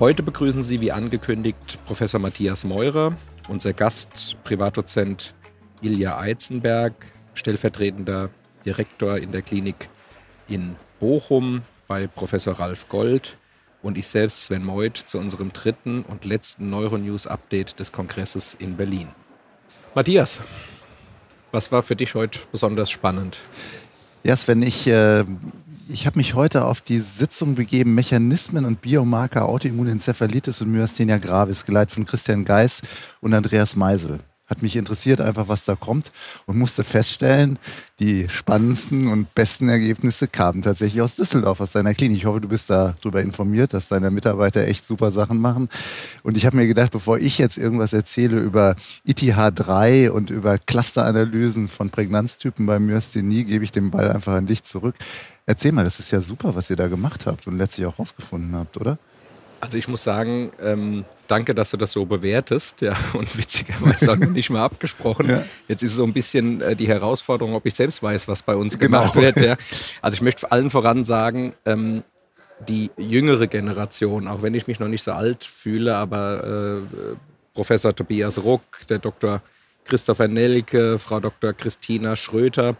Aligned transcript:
Heute 0.00 0.22
begrüßen 0.22 0.62
Sie 0.62 0.80
wie 0.80 0.92
angekündigt 0.92 1.80
Professor 1.84 2.20
Matthias 2.20 2.62
Meurer, 2.62 3.16
unser 3.48 3.72
Gast, 3.72 4.36
Privatdozent 4.44 5.34
Ilja 5.80 6.16
Eizenberg, 6.16 6.94
stellvertretender 7.34 8.30
Direktor 8.64 9.18
in 9.18 9.32
der 9.32 9.42
Klinik 9.42 9.88
in 10.46 10.76
Bochum 11.00 11.62
bei 11.88 12.06
Professor 12.06 12.60
Ralf 12.60 12.88
Gold 12.88 13.38
und 13.82 13.98
ich 13.98 14.06
selbst, 14.06 14.44
Sven 14.44 14.64
Meuth, 14.64 14.98
zu 14.98 15.18
unserem 15.18 15.52
dritten 15.52 16.02
und 16.02 16.24
letzten 16.24 16.70
Neuronews-Update 16.70 17.80
des 17.80 17.90
Kongresses 17.90 18.54
in 18.54 18.76
Berlin. 18.76 19.08
Matthias, 19.96 20.38
was 21.50 21.72
war 21.72 21.82
für 21.82 21.96
dich 21.96 22.14
heute 22.14 22.38
besonders 22.52 22.88
spannend? 22.88 23.40
Ja, 24.22 24.36
Sven, 24.36 24.62
ich, 24.62 24.86
äh, 24.86 25.24
ich 25.90 26.06
habe 26.06 26.18
mich 26.18 26.34
heute 26.34 26.64
auf 26.64 26.80
die 26.80 27.00
Sitzung 27.00 27.54
begeben, 27.54 27.94
Mechanismen 27.94 28.64
und 28.64 28.80
Biomarker 28.82 29.48
Autoimmunenzephalitis 29.48 30.60
und 30.60 30.70
Myasthenia 30.70 31.18
gravis, 31.18 31.64
geleitet 31.64 31.92
von 31.94 32.06
Christian 32.06 32.44
Geis 32.44 32.82
und 33.20 33.32
Andreas 33.32 33.74
Meisel 33.76 34.20
hat 34.48 34.62
mich 34.62 34.76
interessiert, 34.76 35.20
einfach 35.20 35.48
was 35.48 35.64
da 35.64 35.76
kommt 35.76 36.10
und 36.46 36.58
musste 36.58 36.84
feststellen, 36.84 37.58
die 38.00 38.28
spannendsten 38.28 39.08
und 39.08 39.34
besten 39.34 39.68
Ergebnisse 39.68 40.28
kamen 40.28 40.62
tatsächlich 40.62 41.02
aus 41.02 41.16
Düsseldorf, 41.16 41.60
aus 41.60 41.72
deiner 41.72 41.94
Klinik. 41.94 42.18
Ich 42.18 42.24
hoffe, 42.24 42.40
du 42.40 42.48
bist 42.48 42.70
darüber 42.70 43.20
informiert, 43.20 43.74
dass 43.74 43.88
deine 43.88 44.10
Mitarbeiter 44.10 44.66
echt 44.66 44.86
super 44.86 45.10
Sachen 45.10 45.38
machen. 45.38 45.68
Und 46.22 46.36
ich 46.36 46.46
habe 46.46 46.56
mir 46.56 46.66
gedacht, 46.66 46.92
bevor 46.92 47.18
ich 47.18 47.38
jetzt 47.38 47.58
irgendwas 47.58 47.92
erzähle 47.92 48.38
über 48.38 48.76
ITH3 49.06 50.10
und 50.10 50.30
über 50.30 50.58
Clusteranalysen 50.58 51.68
von 51.68 51.90
Prägnanztypen 51.90 52.66
bei 52.66 52.78
Myasthenie, 52.78 53.44
gebe 53.44 53.64
ich 53.64 53.72
den 53.72 53.90
Ball 53.90 54.10
einfach 54.10 54.34
an 54.34 54.46
dich 54.46 54.62
zurück. 54.62 54.94
Erzähl 55.44 55.72
mal, 55.72 55.84
das 55.84 55.98
ist 55.98 56.10
ja 56.10 56.20
super, 56.20 56.54
was 56.54 56.70
ihr 56.70 56.76
da 56.76 56.88
gemacht 56.88 57.26
habt 57.26 57.46
und 57.46 57.58
letztlich 57.58 57.86
auch 57.86 57.98
rausgefunden 57.98 58.54
habt, 58.54 58.76
oder? 58.76 58.98
Also 59.60 59.76
ich 59.76 59.88
muss 59.88 60.04
sagen, 60.04 60.52
ähm, 60.60 61.04
danke, 61.26 61.54
dass 61.54 61.70
du 61.70 61.76
das 61.76 61.92
so 61.92 62.06
bewertest. 62.06 62.80
Ja, 62.80 62.96
und 63.12 63.36
witzigerweise 63.36 64.10
haben 64.10 64.20
wir 64.20 64.28
nicht 64.28 64.50
mal 64.50 64.64
abgesprochen. 64.64 65.28
Ja. 65.28 65.44
Jetzt 65.68 65.82
ist 65.82 65.92
es 65.92 65.96
so 65.96 66.04
ein 66.04 66.12
bisschen 66.12 66.60
äh, 66.60 66.76
die 66.76 66.88
Herausforderung, 66.88 67.54
ob 67.54 67.66
ich 67.66 67.74
selbst 67.74 68.02
weiß, 68.02 68.28
was 68.28 68.42
bei 68.42 68.56
uns 68.56 68.78
genau. 68.78 69.00
gemacht 69.00 69.16
wird. 69.16 69.36
Ja. 69.36 69.56
Also 70.02 70.16
ich 70.16 70.22
möchte 70.22 70.50
allen 70.50 70.70
voran 70.70 71.04
sagen, 71.04 71.54
ähm, 71.64 72.02
die 72.66 72.90
jüngere 72.96 73.46
Generation, 73.46 74.26
auch 74.26 74.42
wenn 74.42 74.54
ich 74.54 74.66
mich 74.66 74.80
noch 74.80 74.88
nicht 74.88 75.02
so 75.02 75.12
alt 75.12 75.44
fühle, 75.44 75.94
aber 75.96 76.82
äh, 76.82 77.16
Professor 77.54 77.94
Tobias 77.94 78.42
Ruck, 78.42 78.62
der 78.88 78.98
Dr. 78.98 79.42
Christopher 79.84 80.28
Nelke, 80.28 80.98
Frau 80.98 81.20
Dr. 81.20 81.52
Christina 81.52 82.16
Schröter, 82.16 82.76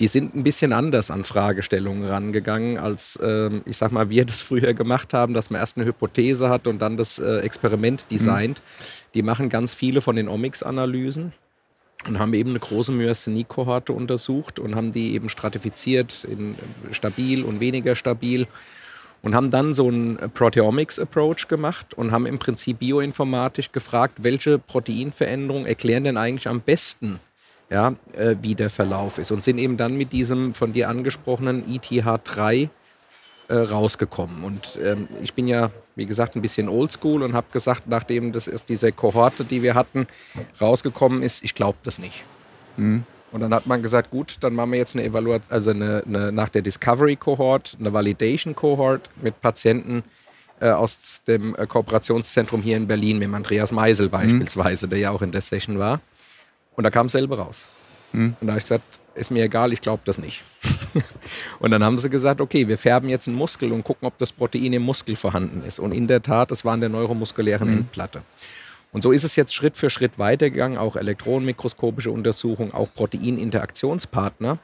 die 0.00 0.08
sind 0.08 0.34
ein 0.34 0.42
bisschen 0.42 0.72
anders 0.72 1.10
an 1.10 1.24
Fragestellungen 1.24 2.08
rangegangen, 2.08 2.78
als 2.78 3.18
ähm, 3.22 3.60
ich 3.66 3.76
sag 3.76 3.92
mal, 3.92 4.08
wir 4.08 4.24
das 4.26 4.40
früher 4.40 4.74
gemacht 4.74 5.14
haben, 5.14 5.34
dass 5.34 5.50
man 5.50 5.60
erst 5.60 5.76
eine 5.76 5.86
Hypothese 5.86 6.48
hat 6.48 6.66
und 6.66 6.80
dann 6.80 6.96
das 6.96 7.18
äh, 7.18 7.38
Experiment 7.40 8.06
designt. 8.10 8.60
Mhm. 8.60 8.84
Die 9.14 9.22
machen 9.22 9.48
ganz 9.50 9.74
viele 9.74 10.00
von 10.00 10.16
den 10.16 10.28
Omics-Analysen 10.28 11.32
und 12.06 12.18
haben 12.18 12.32
eben 12.32 12.50
eine 12.50 12.60
große 12.60 12.92
Myasthenie-Kohorte 12.92 13.92
untersucht 13.92 14.58
und 14.58 14.74
haben 14.74 14.92
die 14.92 15.12
eben 15.12 15.28
stratifiziert 15.28 16.24
in 16.24 16.54
stabil 16.92 17.44
und 17.44 17.60
weniger 17.60 17.94
stabil 17.94 18.46
und 19.22 19.34
haben 19.34 19.50
dann 19.50 19.74
so 19.74 19.88
einen 19.88 20.16
Proteomics-Approach 20.32 21.48
gemacht 21.48 21.92
und 21.92 22.10
haben 22.10 22.24
im 22.24 22.38
Prinzip 22.38 22.78
bioinformatisch 22.78 23.70
gefragt, 23.70 24.22
welche 24.22 24.58
Proteinveränderungen 24.58 25.66
erklären 25.66 26.04
denn 26.04 26.16
eigentlich 26.16 26.48
am 26.48 26.62
besten 26.62 27.20
ja, 27.70 27.94
äh, 28.12 28.36
wie 28.42 28.54
der 28.54 28.68
Verlauf 28.68 29.18
ist. 29.18 29.30
Und 29.30 29.44
sind 29.44 29.58
eben 29.58 29.76
dann 29.76 29.96
mit 29.96 30.12
diesem 30.12 30.54
von 30.54 30.72
dir 30.72 30.88
angesprochenen 30.88 31.64
ETH3 31.66 32.68
äh, 33.48 33.54
rausgekommen. 33.54 34.42
Und 34.42 34.78
ähm, 34.82 35.08
ich 35.22 35.34
bin 35.34 35.46
ja, 35.46 35.70
wie 35.94 36.06
gesagt, 36.06 36.34
ein 36.34 36.42
bisschen 36.42 36.68
oldschool 36.68 37.22
und 37.22 37.32
habe 37.32 37.46
gesagt, 37.52 37.84
nachdem 37.86 38.32
das 38.32 38.46
ist 38.46 38.68
diese 38.68 38.92
Kohorte, 38.92 39.44
die 39.44 39.62
wir 39.62 39.74
hatten, 39.74 40.06
rausgekommen 40.60 41.22
ist, 41.22 41.44
ich 41.44 41.54
glaube 41.54 41.78
das 41.84 41.98
nicht. 41.98 42.24
Mhm. 42.76 43.04
Und 43.32 43.40
dann 43.40 43.54
hat 43.54 43.66
man 43.66 43.80
gesagt, 43.82 44.10
gut, 44.10 44.38
dann 44.40 44.54
machen 44.54 44.72
wir 44.72 44.78
jetzt 44.78 44.96
eine 44.96 45.04
Evaluation, 45.04 45.52
also 45.52 45.70
eine, 45.70 46.02
eine, 46.04 46.32
nach 46.32 46.48
der 46.48 46.62
Discovery 46.62 47.14
Cohort, 47.14 47.76
eine 47.78 47.92
Validation 47.92 48.56
Cohort 48.56 49.08
mit 49.22 49.40
Patienten 49.40 50.02
äh, 50.60 50.70
aus 50.70 51.22
dem 51.28 51.54
äh, 51.54 51.66
Kooperationszentrum 51.66 52.60
hier 52.60 52.76
in 52.76 52.88
Berlin, 52.88 53.18
mit 53.18 53.28
dem 53.28 53.34
Andreas 53.34 53.70
Meisel 53.70 54.06
mhm. 54.06 54.10
beispielsweise, 54.10 54.86
mhm. 54.86 54.90
der 54.90 54.98
ja 54.98 55.10
auch 55.10 55.22
in 55.22 55.30
der 55.30 55.42
Session 55.42 55.78
war. 55.78 56.00
Und 56.80 56.84
da 56.84 56.88
kam 56.88 57.06
es 57.06 57.12
selber 57.12 57.38
raus. 57.38 57.68
Hm. 58.12 58.36
Und 58.40 58.46
da 58.46 58.54
habe 58.54 58.58
ich 58.58 58.64
gesagt, 58.64 58.98
ist 59.14 59.30
mir 59.30 59.44
egal, 59.44 59.74
ich 59.74 59.82
glaube 59.82 60.00
das 60.06 60.16
nicht. 60.16 60.42
und 61.58 61.72
dann 61.72 61.84
haben 61.84 61.98
sie 61.98 62.08
gesagt, 62.08 62.40
okay, 62.40 62.68
wir 62.68 62.78
färben 62.78 63.10
jetzt 63.10 63.28
einen 63.28 63.36
Muskel 63.36 63.70
und 63.70 63.84
gucken, 63.84 64.08
ob 64.08 64.16
das 64.16 64.32
Protein 64.32 64.72
im 64.72 64.80
Muskel 64.80 65.14
vorhanden 65.14 65.62
ist. 65.66 65.78
Und 65.78 65.92
in 65.92 66.06
der 66.06 66.22
Tat, 66.22 66.50
das 66.50 66.64
war 66.64 66.72
in 66.72 66.80
der 66.80 66.88
neuromuskulären 66.88 67.68
hm. 67.68 67.76
Endplatte. 67.80 68.22
Und 68.92 69.02
so 69.02 69.12
ist 69.12 69.24
es 69.24 69.36
jetzt 69.36 69.54
Schritt 69.54 69.76
für 69.76 69.90
Schritt 69.90 70.18
weitergegangen, 70.18 70.78
auch 70.78 70.96
elektronenmikroskopische 70.96 72.10
Untersuchungen, 72.10 72.72
auch 72.72 72.88
Proteininteraktionspartner. 72.94 74.56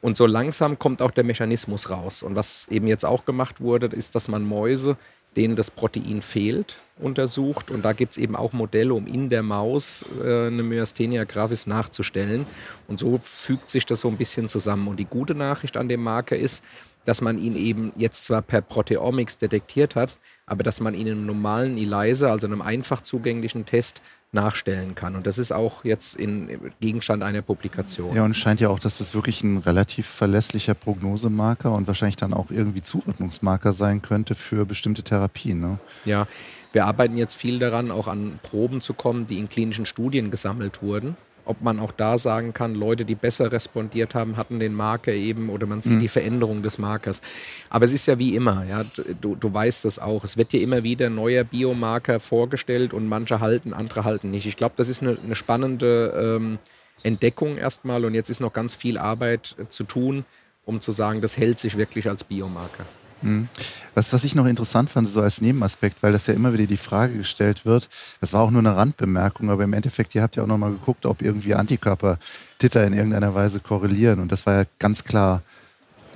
Und 0.00 0.16
so 0.16 0.26
langsam 0.26 0.78
kommt 0.78 1.02
auch 1.02 1.10
der 1.10 1.24
Mechanismus 1.24 1.90
raus. 1.90 2.22
Und 2.22 2.36
was 2.36 2.66
eben 2.68 2.86
jetzt 2.86 3.04
auch 3.04 3.24
gemacht 3.24 3.60
wurde, 3.60 3.86
ist, 3.86 4.14
dass 4.14 4.28
man 4.28 4.44
Mäuse 4.44 4.96
denen 5.36 5.56
das 5.56 5.70
Protein 5.70 6.22
fehlt, 6.22 6.76
untersucht. 6.98 7.70
Und 7.70 7.84
da 7.84 7.92
gibt 7.92 8.12
es 8.12 8.18
eben 8.18 8.34
auch 8.34 8.52
Modelle, 8.52 8.94
um 8.94 9.06
in 9.06 9.28
der 9.28 9.42
Maus 9.42 10.04
äh, 10.22 10.48
eine 10.48 10.62
Myasthenia 10.62 11.24
gravis 11.24 11.66
nachzustellen. 11.66 12.46
Und 12.88 13.00
so 13.00 13.20
fügt 13.22 13.70
sich 13.70 13.86
das 13.86 14.00
so 14.00 14.08
ein 14.08 14.16
bisschen 14.16 14.48
zusammen. 14.48 14.88
Und 14.88 14.98
die 14.98 15.04
gute 15.04 15.34
Nachricht 15.34 15.76
an 15.76 15.88
dem 15.88 16.02
Marker 16.02 16.36
ist, 16.36 16.64
dass 17.04 17.20
man 17.20 17.38
ihn 17.38 17.56
eben 17.56 17.92
jetzt 17.96 18.24
zwar 18.24 18.42
per 18.42 18.60
Proteomics 18.60 19.38
detektiert 19.38 19.94
hat, 19.94 20.10
aber 20.46 20.62
dass 20.62 20.80
man 20.80 20.94
ihn 20.94 21.06
in 21.06 21.12
einem 21.12 21.26
normalen 21.26 21.78
ELISA, 21.78 22.30
also 22.30 22.46
einem 22.46 22.60
einfach 22.60 23.02
zugänglichen 23.02 23.64
Test, 23.64 24.02
nachstellen 24.32 24.94
kann. 24.94 25.16
Und 25.16 25.26
das 25.26 25.38
ist 25.38 25.52
auch 25.52 25.84
jetzt 25.84 26.16
in 26.16 26.72
Gegenstand 26.80 27.22
einer 27.22 27.42
Publikation. 27.42 28.14
Ja, 28.14 28.24
und 28.24 28.32
es 28.32 28.36
scheint 28.36 28.60
ja 28.60 28.68
auch, 28.68 28.78
dass 28.78 28.98
das 28.98 29.14
wirklich 29.14 29.42
ein 29.42 29.58
relativ 29.58 30.06
verlässlicher 30.06 30.74
Prognosemarker 30.74 31.72
und 31.72 31.86
wahrscheinlich 31.86 32.16
dann 32.16 32.32
auch 32.32 32.50
irgendwie 32.50 32.82
Zuordnungsmarker 32.82 33.72
sein 33.72 34.02
könnte 34.02 34.34
für 34.34 34.64
bestimmte 34.64 35.02
Therapien. 35.02 35.60
Ne? 35.60 35.78
Ja, 36.04 36.28
wir 36.72 36.86
arbeiten 36.86 37.16
jetzt 37.16 37.34
viel 37.34 37.58
daran, 37.58 37.90
auch 37.90 38.06
an 38.06 38.38
Proben 38.42 38.80
zu 38.80 38.94
kommen, 38.94 39.26
die 39.26 39.38
in 39.38 39.48
klinischen 39.48 39.86
Studien 39.86 40.30
gesammelt 40.30 40.82
wurden 40.82 41.16
ob 41.50 41.60
man 41.62 41.80
auch 41.80 41.90
da 41.90 42.16
sagen 42.16 42.54
kann, 42.54 42.74
Leute, 42.74 43.04
die 43.04 43.16
besser 43.16 43.50
respondiert 43.50 44.14
haben, 44.14 44.36
hatten 44.36 44.60
den 44.60 44.72
Marker 44.72 45.12
eben 45.12 45.50
oder 45.50 45.66
man 45.66 45.82
sieht 45.82 45.94
mhm. 45.94 46.00
die 46.00 46.08
Veränderung 46.08 46.62
des 46.62 46.78
Markers. 46.78 47.20
Aber 47.68 47.84
es 47.84 47.92
ist 47.92 48.06
ja 48.06 48.18
wie 48.18 48.36
immer, 48.36 48.64
ja, 48.64 48.84
du, 49.20 49.34
du 49.34 49.52
weißt 49.52 49.84
das 49.84 49.98
auch. 49.98 50.22
Es 50.22 50.36
wird 50.36 50.52
dir 50.52 50.62
immer 50.62 50.84
wieder 50.84 51.10
neuer 51.10 51.42
Biomarker 51.42 52.20
vorgestellt 52.20 52.94
und 52.94 53.08
manche 53.08 53.40
halten, 53.40 53.74
andere 53.74 54.04
halten 54.04 54.30
nicht. 54.30 54.46
Ich 54.46 54.56
glaube, 54.56 54.74
das 54.76 54.88
ist 54.88 55.02
eine, 55.02 55.18
eine 55.22 55.34
spannende 55.34 56.38
ähm, 56.38 56.58
Entdeckung 57.02 57.56
erstmal 57.56 58.04
und 58.04 58.14
jetzt 58.14 58.30
ist 58.30 58.40
noch 58.40 58.52
ganz 58.52 58.74
viel 58.76 58.96
Arbeit 58.96 59.56
äh, 59.58 59.68
zu 59.68 59.84
tun, 59.84 60.24
um 60.64 60.80
zu 60.80 60.92
sagen, 60.92 61.20
das 61.20 61.36
hält 61.36 61.58
sich 61.58 61.76
wirklich 61.76 62.08
als 62.08 62.22
Biomarker. 62.22 62.86
Mhm. 63.22 63.48
Was, 63.94 64.12
was 64.12 64.24
ich 64.24 64.34
noch 64.34 64.46
interessant 64.46 64.90
fand, 64.90 65.08
so 65.08 65.20
als 65.20 65.40
Nebenaspekt, 65.40 66.02
weil 66.02 66.12
das 66.12 66.26
ja 66.26 66.34
immer 66.34 66.52
wieder 66.52 66.66
die 66.66 66.76
Frage 66.76 67.18
gestellt 67.18 67.66
wird, 67.66 67.88
das 68.20 68.32
war 68.32 68.42
auch 68.42 68.50
nur 68.50 68.60
eine 68.60 68.76
Randbemerkung, 68.76 69.50
aber 69.50 69.64
im 69.64 69.72
Endeffekt, 69.72 70.14
ihr 70.14 70.22
habt 70.22 70.36
ja 70.36 70.42
auch 70.44 70.48
nochmal 70.48 70.70
geguckt, 70.70 71.06
ob 71.06 71.22
irgendwie 71.22 71.54
Antikörper-Titter 71.54 72.86
in 72.86 72.92
irgendeiner 72.92 73.34
Weise 73.34 73.60
korrelieren. 73.60 74.20
Und 74.20 74.30
das 74.30 74.46
war 74.46 74.54
ja 74.54 74.64
ganz 74.78 75.04
klar 75.04 75.42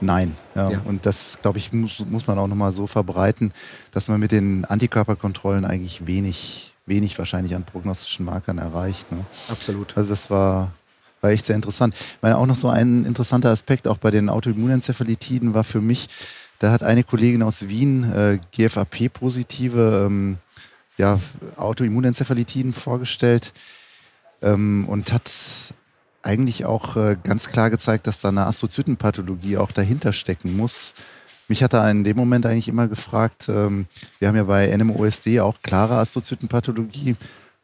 nein. 0.00 0.36
Ja. 0.54 0.70
ja. 0.70 0.80
Und 0.84 1.06
das, 1.06 1.38
glaube 1.42 1.58
ich, 1.58 1.72
muss, 1.72 2.04
muss 2.08 2.26
man 2.26 2.38
auch 2.38 2.46
nochmal 2.46 2.72
so 2.72 2.86
verbreiten, 2.86 3.52
dass 3.90 4.08
man 4.08 4.20
mit 4.20 4.32
den 4.32 4.64
Antikörperkontrollen 4.64 5.64
eigentlich 5.64 6.06
wenig, 6.06 6.74
wenig 6.86 7.18
wahrscheinlich 7.18 7.54
an 7.54 7.64
prognostischen 7.64 8.24
Markern 8.24 8.58
erreicht. 8.58 9.10
Ne? 9.10 9.24
Absolut. 9.48 9.96
Also 9.96 10.10
das 10.10 10.30
war, 10.30 10.72
war 11.20 11.30
echt 11.30 11.46
sehr 11.46 11.56
interessant. 11.56 11.94
Ich 11.94 12.22
meine, 12.22 12.38
auch 12.38 12.46
noch 12.46 12.56
so 12.56 12.68
ein 12.68 13.04
interessanter 13.04 13.50
Aspekt, 13.50 13.88
auch 13.88 13.98
bei 13.98 14.10
den 14.10 14.28
Autoimmunenzephalitiden 14.28 15.54
war 15.54 15.64
für 15.64 15.80
mich, 15.80 16.08
da 16.64 16.72
hat 16.72 16.82
eine 16.82 17.04
Kollegin 17.04 17.42
aus 17.42 17.68
Wien 17.68 18.10
äh, 18.10 18.38
GFAP-positive 18.52 20.06
ähm, 20.06 20.38
ja, 20.96 21.20
Autoimmunenzephalitiden 21.56 22.72
vorgestellt 22.72 23.52
ähm, 24.40 24.86
und 24.88 25.12
hat 25.12 25.30
eigentlich 26.22 26.64
auch 26.64 26.96
äh, 26.96 27.18
ganz 27.22 27.48
klar 27.48 27.68
gezeigt, 27.68 28.06
dass 28.06 28.20
da 28.20 28.30
eine 28.30 28.46
Astrozytenpathologie 28.46 29.58
auch 29.58 29.72
dahinter 29.72 30.14
stecken 30.14 30.56
muss. 30.56 30.94
Mich 31.48 31.62
hat 31.62 31.74
er 31.74 31.90
in 31.90 32.02
dem 32.02 32.16
Moment 32.16 32.46
eigentlich 32.46 32.68
immer 32.68 32.88
gefragt, 32.88 33.50
ähm, 33.50 33.84
wir 34.18 34.28
haben 34.28 34.36
ja 34.36 34.44
bei 34.44 34.74
NMOSD 34.74 35.40
auch 35.40 35.60
klare 35.62 35.98
Astrozytenpathologie, 35.98 37.16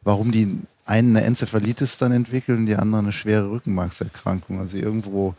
warum 0.03 0.31
die 0.31 0.59
einen 0.85 1.17
eine 1.17 1.25
Enzephalitis 1.25 1.97
dann 1.97 2.11
entwickeln 2.11 2.59
und 2.59 2.65
die 2.67 2.75
anderen 2.75 3.05
eine 3.05 3.13
schwere 3.13 3.49
Rückenmarkserkrankung. 3.49 4.59
Also 4.59 4.77
irgendwo 4.77 5.33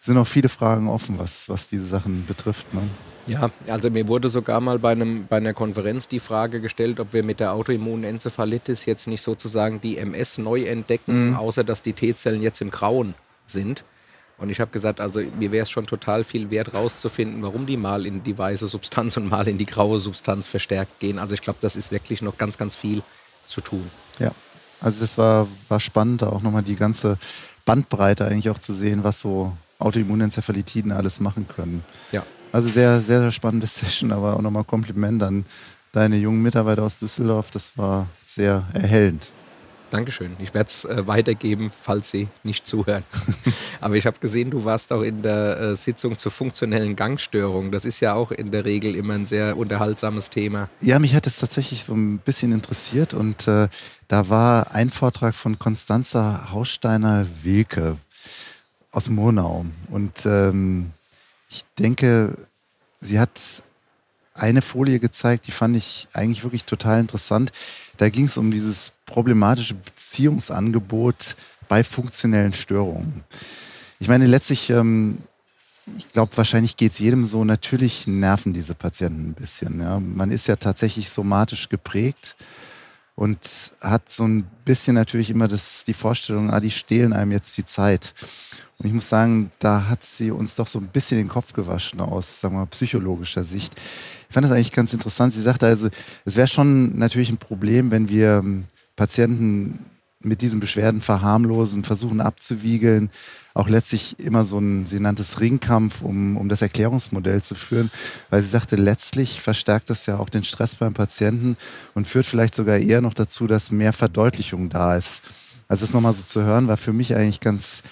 sind 0.00 0.14
noch 0.14 0.26
viele 0.26 0.48
Fragen 0.48 0.88
offen, 0.88 1.18
was, 1.18 1.48
was 1.48 1.68
diese 1.68 1.86
Sachen 1.86 2.24
betrifft. 2.26 2.72
Ne? 2.72 2.82
Ja, 3.26 3.50
also 3.68 3.90
mir 3.90 4.08
wurde 4.08 4.28
sogar 4.28 4.60
mal 4.60 4.78
bei, 4.78 4.92
einem, 4.92 5.26
bei 5.26 5.36
einer 5.36 5.52
Konferenz 5.52 6.08
die 6.08 6.20
Frage 6.20 6.60
gestellt, 6.60 6.98
ob 6.98 7.12
wir 7.12 7.24
mit 7.24 7.40
der 7.40 7.52
Autoimmunenzephalitis 7.52 8.86
jetzt 8.86 9.06
nicht 9.06 9.22
sozusagen 9.22 9.80
die 9.80 9.98
MS 9.98 10.38
neu 10.38 10.64
entdecken, 10.64 11.30
mhm. 11.30 11.36
außer 11.36 11.62
dass 11.62 11.82
die 11.82 11.92
T-Zellen 11.92 12.42
jetzt 12.42 12.60
im 12.60 12.70
Grauen 12.70 13.14
sind. 13.46 13.84
Und 14.38 14.50
ich 14.50 14.60
habe 14.60 14.70
gesagt, 14.70 15.00
also 15.00 15.20
mir 15.38 15.50
wäre 15.50 15.64
es 15.64 15.70
schon 15.70 15.86
total 15.86 16.22
viel 16.22 16.50
wert, 16.50 16.72
rauszufinden, 16.72 17.42
warum 17.42 17.66
die 17.66 17.76
mal 17.76 18.06
in 18.06 18.22
die 18.22 18.38
weiße 18.38 18.68
Substanz 18.68 19.16
und 19.16 19.28
mal 19.28 19.48
in 19.48 19.58
die 19.58 19.66
graue 19.66 19.98
Substanz 19.98 20.46
verstärkt 20.46 21.00
gehen. 21.00 21.18
Also 21.18 21.34
ich 21.34 21.42
glaube, 21.42 21.58
das 21.60 21.74
ist 21.74 21.90
wirklich 21.90 22.22
noch 22.22 22.38
ganz, 22.38 22.56
ganz 22.56 22.76
viel 22.76 23.02
zu 23.46 23.60
tun. 23.60 23.90
Ja, 24.20 24.30
also 24.80 25.00
das 25.00 25.18
war, 25.18 25.48
war 25.68 25.80
spannend, 25.80 26.22
auch 26.22 26.40
nochmal 26.40 26.62
die 26.62 26.76
ganze 26.76 27.18
Bandbreite 27.64 28.26
eigentlich 28.26 28.48
auch 28.48 28.60
zu 28.60 28.72
sehen, 28.72 29.02
was 29.02 29.20
so 29.20 29.52
Autoimmunenzephalitiden 29.78 30.92
alles 30.92 31.20
machen 31.20 31.46
können. 31.48 31.84
Ja. 32.12 32.24
Also 32.52 32.68
sehr, 32.68 33.00
sehr, 33.00 33.20
sehr 33.20 33.32
spannende 33.32 33.66
Session, 33.68 34.12
aber 34.12 34.36
auch 34.36 34.42
nochmal 34.42 34.64
Kompliment 34.64 35.22
an 35.22 35.44
deine 35.92 36.16
jungen 36.16 36.42
Mitarbeiter 36.42 36.82
aus 36.82 36.98
Düsseldorf. 36.98 37.50
Das 37.50 37.76
war 37.76 38.06
sehr 38.26 38.64
erhellend. 38.72 39.22
Dankeschön. 39.90 40.36
Ich 40.38 40.52
werde 40.52 40.68
es 40.68 40.84
äh, 40.84 41.06
weitergeben, 41.06 41.70
falls 41.82 42.10
Sie 42.10 42.28
nicht 42.42 42.66
zuhören. 42.66 43.04
Aber 43.80 43.94
ich 43.94 44.06
habe 44.06 44.18
gesehen, 44.18 44.50
du 44.50 44.64
warst 44.64 44.92
auch 44.92 45.02
in 45.02 45.22
der 45.22 45.58
äh, 45.58 45.76
Sitzung 45.76 46.18
zur 46.18 46.30
funktionellen 46.30 46.94
Gangstörung. 46.94 47.72
Das 47.72 47.86
ist 47.86 48.00
ja 48.00 48.14
auch 48.14 48.30
in 48.30 48.50
der 48.50 48.64
Regel 48.64 48.94
immer 48.94 49.14
ein 49.14 49.24
sehr 49.24 49.56
unterhaltsames 49.56 50.28
Thema. 50.30 50.68
Ja, 50.80 50.98
mich 50.98 51.14
hat 51.14 51.26
es 51.26 51.38
tatsächlich 51.38 51.84
so 51.84 51.94
ein 51.94 52.18
bisschen 52.18 52.52
interessiert 52.52 53.14
und 53.14 53.48
äh, 53.48 53.68
da 54.08 54.28
war 54.28 54.74
ein 54.74 54.90
Vortrag 54.90 55.34
von 55.34 55.58
Konstanza 55.58 56.50
Haussteiner-Wilke 56.52 57.96
aus 58.90 59.08
Murnau. 59.08 59.66
Und 59.90 60.24
ähm, 60.26 60.92
ich 61.48 61.64
denke, 61.78 62.36
sie 63.00 63.18
hat 63.18 63.62
eine 64.34 64.62
Folie 64.62 65.00
gezeigt, 65.00 65.46
die 65.46 65.52
fand 65.52 65.76
ich 65.76 66.08
eigentlich 66.12 66.44
wirklich 66.44 66.64
total 66.64 67.00
interessant. 67.00 67.50
Da 67.96 68.08
ging 68.08 68.26
es 68.26 68.36
um 68.36 68.50
dieses 68.50 68.92
problematische 69.04 69.74
Beziehungsangebot 69.74 71.36
bei 71.68 71.82
funktionellen 71.84 72.52
Störungen. 72.52 73.24
Ich 73.98 74.08
meine, 74.08 74.26
letztlich, 74.26 74.70
ähm, 74.70 75.18
ich 75.96 76.12
glaube, 76.12 76.36
wahrscheinlich 76.36 76.76
geht 76.76 76.92
es 76.92 76.98
jedem 76.98 77.26
so, 77.26 77.44
natürlich 77.44 78.06
nerven 78.06 78.52
diese 78.52 78.74
Patienten 78.74 79.30
ein 79.30 79.34
bisschen. 79.34 79.80
Ja. 79.80 79.98
Man 79.98 80.30
ist 80.30 80.46
ja 80.46 80.56
tatsächlich 80.56 81.10
somatisch 81.10 81.68
geprägt 81.68 82.36
und 83.18 83.72
hat 83.80 84.12
so 84.12 84.22
ein 84.22 84.44
bisschen 84.64 84.94
natürlich 84.94 85.28
immer 85.30 85.48
das, 85.48 85.82
die 85.82 85.92
Vorstellung, 85.92 86.52
ah, 86.52 86.60
die 86.60 86.70
stehlen 86.70 87.12
einem 87.12 87.32
jetzt 87.32 87.58
die 87.58 87.64
Zeit. 87.64 88.14
Und 88.78 88.86
ich 88.86 88.92
muss 88.92 89.08
sagen, 89.08 89.50
da 89.58 89.88
hat 89.88 90.04
sie 90.04 90.30
uns 90.30 90.54
doch 90.54 90.68
so 90.68 90.78
ein 90.78 90.86
bisschen 90.86 91.18
den 91.18 91.26
Kopf 91.26 91.52
gewaschen 91.52 92.00
aus, 92.00 92.40
sagen 92.40 92.54
wir 92.54 92.60
mal, 92.60 92.66
psychologischer 92.66 93.42
Sicht. 93.42 93.74
Ich 94.28 94.32
fand 94.34 94.44
das 94.44 94.52
eigentlich 94.52 94.70
ganz 94.70 94.92
interessant. 94.92 95.34
Sie 95.34 95.42
sagte 95.42 95.66
also, 95.66 95.88
es 96.26 96.36
wäre 96.36 96.46
schon 96.46 96.96
natürlich 96.96 97.30
ein 97.30 97.38
Problem, 97.38 97.90
wenn 97.90 98.08
wir 98.08 98.36
ähm, 98.44 98.66
Patienten 98.94 99.80
mit 100.28 100.40
diesen 100.40 100.60
Beschwerden 100.60 101.00
verharmlosen, 101.00 101.84
versuchen 101.84 102.20
abzuwiegeln, 102.20 103.10
auch 103.54 103.68
letztlich 103.68 104.18
immer 104.20 104.44
so 104.44 104.58
ein, 104.58 104.86
sie 104.86 105.00
nannte 105.00 105.22
es 105.22 105.40
Ringkampf, 105.40 106.02
um, 106.02 106.36
um 106.36 106.48
das 106.48 106.62
Erklärungsmodell 106.62 107.42
zu 107.42 107.54
führen, 107.54 107.90
weil 108.30 108.42
sie 108.42 108.48
sagte, 108.48 108.76
letztlich 108.76 109.40
verstärkt 109.40 109.90
das 109.90 110.06
ja 110.06 110.18
auch 110.18 110.28
den 110.28 110.44
Stress 110.44 110.76
beim 110.76 110.94
Patienten 110.94 111.56
und 111.94 112.06
führt 112.06 112.26
vielleicht 112.26 112.54
sogar 112.54 112.78
eher 112.78 113.00
noch 113.00 113.14
dazu, 113.14 113.46
dass 113.46 113.72
mehr 113.72 113.92
Verdeutlichung 113.92 114.70
da 114.70 114.96
ist. 114.96 115.22
Also 115.66 115.84
das 115.84 115.92
nochmal 115.92 116.12
so 116.12 116.22
zu 116.22 116.44
hören, 116.44 116.68
war 116.68 116.76
für 116.76 116.92
mich 116.92 117.14
eigentlich 117.16 117.40
ganz, 117.40 117.82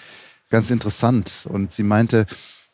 ganz 0.49 0.69
interessant. 0.71 1.45
Und 1.49 1.71
sie 1.73 1.83
meinte, 1.83 2.25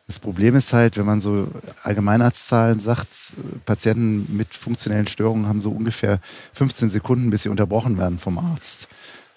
das 0.07 0.19
Problem 0.19 0.55
ist 0.55 0.73
halt, 0.73 0.97
wenn 0.97 1.05
man 1.05 1.21
so 1.21 1.49
Allgemeinarztzahlen 1.83 2.79
sagt, 2.79 3.33
Patienten 3.65 4.35
mit 4.35 4.53
funktionellen 4.53 5.07
Störungen 5.07 5.47
haben 5.47 5.61
so 5.61 5.71
ungefähr 5.71 6.19
15 6.53 6.89
Sekunden, 6.89 7.29
bis 7.29 7.43
sie 7.43 7.49
unterbrochen 7.49 7.97
werden 7.97 8.19
vom 8.19 8.37
Arzt. 8.37 8.87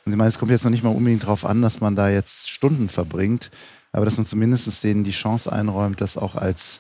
Und 0.07 0.13
sie 0.13 0.17
meinen, 0.17 0.29
es 0.29 0.39
kommt 0.39 0.53
jetzt 0.53 0.63
noch 0.63 0.71
nicht 0.71 0.85
mal 0.85 0.91
unbedingt 0.91 1.25
darauf 1.25 1.45
an, 1.45 1.63
dass 1.63 1.81
man 1.81 1.97
da 1.97 2.09
jetzt 2.09 2.49
Stunden 2.49 2.89
verbringt, 2.89 3.51
aber 3.91 4.05
dass 4.05 4.17
man 4.17 4.25
zumindest 4.25 4.85
denen 4.85 5.03
die 5.03 5.11
Chance 5.11 5.53
einräumt, 5.53 6.01
das 6.01 6.17
auch 6.17 6.37
als 6.37 6.79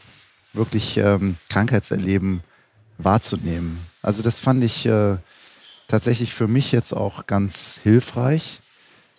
wirklich 0.52 0.96
ähm, 0.96 1.37
Krankheitserleben 1.49 2.43
wahrzunehmen. 2.99 3.78
Also 4.00 4.23
das 4.23 4.38
fand 4.38 4.62
ich 4.62 4.87
äh, 4.87 5.17
tatsächlich 5.88 6.34
für 6.34 6.46
mich 6.46 6.70
jetzt 6.70 6.93
auch 6.93 7.26
ganz 7.26 7.81
hilfreich 7.82 8.61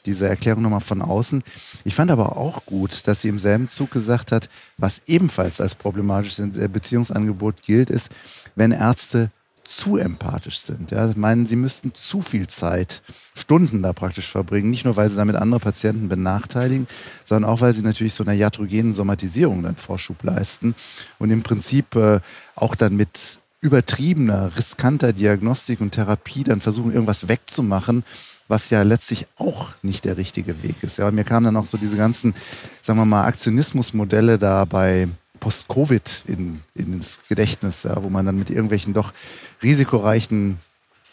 diese 0.06 0.30
Erklärung 0.30 0.64
nochmal 0.64 0.80
von 0.80 1.02
außen. 1.02 1.44
Ich 1.84 1.94
fand 1.94 2.10
aber 2.10 2.38
auch 2.38 2.66
gut, 2.66 3.06
dass 3.08 3.22
sie 3.22 3.28
im 3.28 3.40
selben 3.40 3.68
Zug 3.68 3.92
gesagt 3.92 4.32
hat, 4.32 4.48
was 4.78 5.02
ebenfalls 5.06 5.60
als 5.60 5.76
problematisches 5.76 6.50
Beziehungsangebot 6.72 7.62
gilt, 7.62 7.90
ist, 7.90 8.10
wenn 8.56 8.72
Ärzte 8.72 9.32
zu 9.68 9.98
empathisch 9.98 10.60
sind. 10.60 10.92
Ja, 10.92 11.12
meinen, 11.16 11.46
sie 11.46 11.58
müssten 11.58 11.94
zu 11.94 12.22
viel 12.22 12.48
Zeit, 12.48 13.02
Stunden 13.36 13.84
da 13.84 13.94
praktisch 13.94 14.28
verbringen. 14.28 14.70
Nicht 14.70 14.86
nur, 14.86 14.96
weil 14.96 15.10
sie 15.10 15.18
damit 15.18 15.36
andere 15.36 15.60
Patienten 15.60 16.08
benachteiligen, 16.08 16.88
sondern 17.26 17.50
auch, 17.50 17.62
weil 17.62 17.74
sie 17.74 17.82
natürlich 17.82 18.14
so 18.14 18.24
einer 18.24 18.34
iatrogenen 18.34 18.94
Somatisierung 18.94 19.64
dann 19.64 19.76
Vorschub 19.76 20.24
leisten 20.24 20.74
und 21.20 21.32
im 21.32 21.44
Prinzip 21.44 21.96
äh, 21.96 22.22
auch 22.56 22.76
dann 22.76 22.96
mit 22.96 23.40
übertriebener, 23.60 24.56
riskanter 24.56 25.14
Diagnostik 25.14 25.82
und 25.82 25.92
Therapie 25.92 26.44
dann 26.44 26.62
versuchen, 26.62 26.94
irgendwas 26.94 27.28
wegzumachen, 27.28 28.04
was 28.48 28.70
ja 28.70 28.84
letztlich 28.84 29.28
auch 29.38 29.76
nicht 29.82 30.06
der 30.06 30.16
richtige 30.16 30.64
Weg 30.64 30.82
ist. 30.84 30.98
Ja, 30.98 31.08
und 31.08 31.16
mir 31.16 31.26
kamen 31.26 31.46
dann 31.46 31.58
auch 31.58 31.66
so 31.66 31.78
diese 31.78 31.98
ganzen, 31.98 32.34
sagen 32.82 33.00
wir 33.00 33.06
mal, 33.06 33.26
Aktionismusmodelle 33.26 34.38
da 34.38 34.64
bei 34.64 35.10
Post-Covid 35.40 36.24
in, 36.28 36.62
ins 36.74 37.22
Gedächtnis, 37.28 37.84
ja, 37.84 38.04
wo 38.04 38.10
man 38.10 38.26
dann 38.26 38.38
mit 38.38 38.50
irgendwelchen 38.50 38.94
doch 38.94 39.14
risikoreichen 39.62 40.60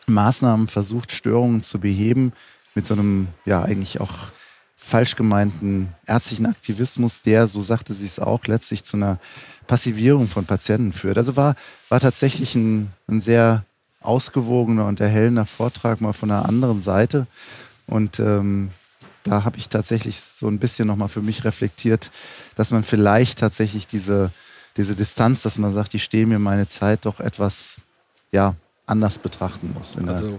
Maßnahmen 0.06 0.68
versucht, 0.68 1.12
Störungen 1.12 1.62
zu 1.62 1.78
beheben, 1.80 2.32
mit 2.74 2.86
so 2.86 2.94
einem, 2.94 3.28
ja, 3.44 3.62
eigentlich 3.62 4.00
auch 4.00 4.12
falsch 4.76 5.16
gemeinten 5.16 5.88
ärztlichen 6.06 6.46
Aktivismus, 6.46 7.22
der, 7.22 7.48
so 7.48 7.62
sagte 7.62 7.94
sie 7.94 8.06
es 8.06 8.18
auch, 8.18 8.44
letztlich 8.46 8.84
zu 8.84 8.96
einer 8.96 9.18
Passivierung 9.66 10.28
von 10.28 10.44
Patienten 10.44 10.92
führt. 10.92 11.16
Also 11.16 11.36
war, 11.36 11.54
war 11.88 12.00
tatsächlich 12.00 12.54
ein, 12.54 12.90
ein 13.08 13.22
sehr 13.22 13.64
ausgewogener 14.02 14.86
und 14.86 15.00
erhellender 15.00 15.46
Vortrag 15.46 16.00
mal 16.02 16.12
von 16.12 16.30
einer 16.30 16.46
anderen 16.46 16.82
Seite. 16.82 17.26
Und 17.86 18.20
ähm, 18.20 18.72
da 19.24 19.44
habe 19.44 19.56
ich 19.58 19.68
tatsächlich 19.68 20.20
so 20.20 20.48
ein 20.48 20.58
bisschen 20.58 20.86
nochmal 20.86 21.08
für 21.08 21.22
mich 21.22 21.44
reflektiert, 21.44 22.10
dass 22.54 22.70
man 22.70 22.84
vielleicht 22.84 23.38
tatsächlich 23.38 23.86
diese, 23.86 24.30
diese 24.76 24.94
Distanz, 24.94 25.42
dass 25.42 25.58
man 25.58 25.74
sagt, 25.74 25.94
ich 25.94 26.04
stehe 26.04 26.26
mir 26.26 26.38
meine 26.38 26.68
Zeit 26.68 27.06
doch 27.06 27.20
etwas, 27.20 27.80
ja, 28.32 28.54
anders 28.86 29.18
betrachten 29.18 29.72
muss. 29.74 29.96
also 30.06 30.38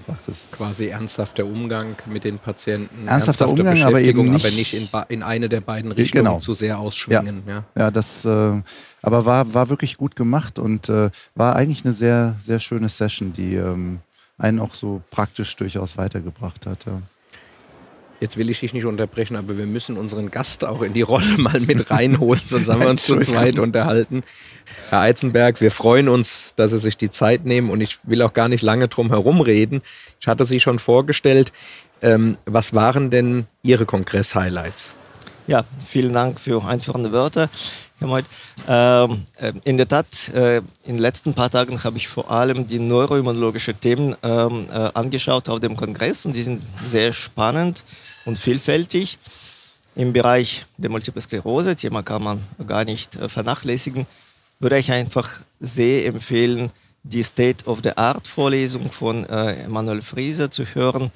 quasi 0.51 0.87
ernsthafter 0.87 1.45
Umgang 1.45 1.95
mit 2.05 2.23
den 2.23 2.37
Patienten, 2.37 3.07
ernsthafter 3.07 3.49
Umgang, 3.49 3.81
aber 3.81 4.01
eben 4.01 4.29
nicht, 4.29 4.45
aber 4.45 4.53
nicht 4.53 4.73
in, 4.75 4.87
in, 5.09 5.23
eine 5.23 5.49
der 5.49 5.61
beiden 5.61 5.91
Richtungen 5.91 6.25
genau. 6.25 6.39
zu 6.39 6.53
sehr 6.53 6.77
ausschwingen. 6.77 7.41
Ja, 7.47 7.53
ja. 7.53 7.63
ja 7.75 7.91
das, 7.91 8.23
äh, 8.23 8.61
aber 9.01 9.25
war, 9.25 9.51
war 9.55 9.69
wirklich 9.69 9.97
gut 9.97 10.15
gemacht 10.15 10.59
und 10.59 10.89
äh, 10.89 11.09
war 11.33 11.55
eigentlich 11.55 11.85
eine 11.85 11.93
sehr, 11.95 12.35
sehr 12.39 12.59
schöne 12.59 12.89
Session, 12.89 13.33
die 13.33 13.55
ähm, 13.55 13.99
einen 14.37 14.59
auch 14.59 14.75
so 14.75 15.01
praktisch 15.09 15.55
durchaus 15.55 15.97
weitergebracht 15.97 16.67
hat. 16.67 16.85
Ja. 16.85 17.01
Jetzt 18.19 18.37
will 18.37 18.49
ich 18.49 18.61
dich 18.61 18.73
nicht 18.73 18.85
unterbrechen, 18.85 19.35
aber 19.35 19.57
wir 19.57 19.65
müssen 19.65 19.97
unseren 19.97 20.31
Gast 20.31 20.63
auch 20.63 20.81
in 20.81 20.93
die 20.93 21.01
Rolle 21.01 21.25
mal 21.37 21.59
mit 21.59 21.91
reinholen, 21.91 22.41
sonst 22.45 22.69
haben 22.69 22.81
wir 22.81 22.89
uns 22.89 23.05
zu 23.05 23.17
zweit 23.19 23.59
unterhalten. 23.59 24.23
Herr 24.89 25.01
Eizenberg, 25.01 25.61
wir 25.61 25.71
freuen 25.71 26.09
uns, 26.09 26.53
dass 26.55 26.71
Sie 26.71 26.79
sich 26.79 26.97
die 26.97 27.11
Zeit 27.11 27.45
nehmen 27.45 27.69
und 27.69 27.81
ich 27.81 27.99
will 28.03 28.21
auch 28.21 28.33
gar 28.33 28.47
nicht 28.47 28.61
lange 28.61 28.87
drum 28.87 29.09
herum 29.09 29.41
reden. 29.41 29.81
Ich 30.19 30.27
hatte 30.27 30.45
Sie 30.45 30.59
schon 30.59 30.79
vorgestellt. 30.79 31.51
Ähm, 32.01 32.37
was 32.45 32.73
waren 32.73 33.09
denn 33.09 33.45
Ihre 33.63 33.85
Kongress-Highlights? 33.85 34.95
Ja, 35.47 35.63
vielen 35.85 36.13
Dank 36.13 36.39
für 36.39 36.63
einführende 36.65 37.11
Wörter. 37.11 37.47
Herr 37.99 38.07
Meut. 38.07 38.25
Ähm, 38.67 39.25
äh, 39.37 39.53
in 39.63 39.77
der 39.77 39.87
Tat, 39.87 40.29
äh, 40.33 40.57
in 40.57 40.65
den 40.85 40.97
letzten 40.97 41.33
paar 41.33 41.49
Tagen 41.49 41.81
habe 41.83 41.97
ich 41.97 42.09
vor 42.09 42.29
allem 42.29 42.67
die 42.67 42.79
neuroimmunologischen 42.79 43.79
Themen 43.79 44.15
ähm, 44.21 44.67
äh, 44.69 44.91
angeschaut 44.93 45.47
auf 45.47 45.61
dem 45.61 45.77
Kongress 45.77 46.25
und 46.25 46.33
die 46.33 46.43
sind 46.43 46.61
sehr 46.85 47.13
spannend 47.13 47.83
und 48.25 48.37
vielfältig. 48.37 49.17
Im 49.95 50.11
Bereich 50.11 50.65
der 50.77 50.89
Multiple 50.89 51.21
Sklerose, 51.21 51.77
Thema 51.77 52.03
kann 52.03 52.21
man 52.21 52.43
gar 52.67 52.83
nicht 52.83 53.15
äh, 53.15 53.29
vernachlässigen, 53.29 54.05
würde 54.59 54.77
ich 54.77 54.91
einfach 54.91 55.29
sehr 55.61 56.05
empfehlen, 56.05 56.71
die 57.03 57.23
State 57.23 57.65
of 57.65 57.79
the 57.81 57.95
Art 57.95 58.27
Vorlesung 58.27 58.91
von 58.91 59.25
äh, 59.29 59.63
Emanuel 59.63 60.01
Friese 60.01 60.49
zu 60.49 60.65
hören. 60.65 61.11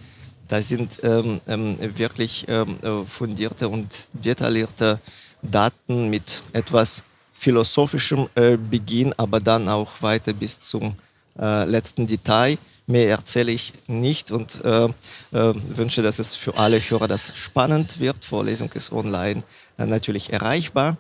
Da 0.48 0.62
sind 0.62 1.00
ähm, 1.04 1.42
ähm, 1.48 1.78
wirklich 1.98 2.46
ähm, 2.48 2.78
äh, 2.82 3.06
fundierte 3.06 3.68
und 3.68 4.10
detaillierte 4.14 5.00
Daten 5.42 6.10
mit 6.10 6.44
etwas 6.54 7.04
philosophischem 7.34 8.28
äh, 8.36 8.58
Beginn, 8.58 9.14
aber 9.18 9.40
dann 9.40 9.70
auch 9.70 10.02
weiter 10.02 10.34
bis 10.34 10.60
zum 10.60 10.96
äh, 11.40 11.66
letzten 11.66 12.06
Detail. 12.06 12.58
Mehr 12.86 13.10
erzähle 13.10 13.52
ich 13.52 13.74
nicht 13.88 14.32
und 14.32 14.64
äh, 14.66 14.86
äh, 14.86 14.92
wünsche, 15.32 16.02
dass 16.02 16.20
es 16.20 16.36
für 16.36 16.58
alle 16.58 16.80
Hörer 16.80 17.08
das 17.08 17.38
spannend 17.38 18.00
wird. 18.00 18.26
Vorlesung 18.26 18.72
ist 18.74 18.92
online 18.92 19.44
äh, 19.78 19.86
natürlich 19.86 20.34
erreichbar. 20.34 20.98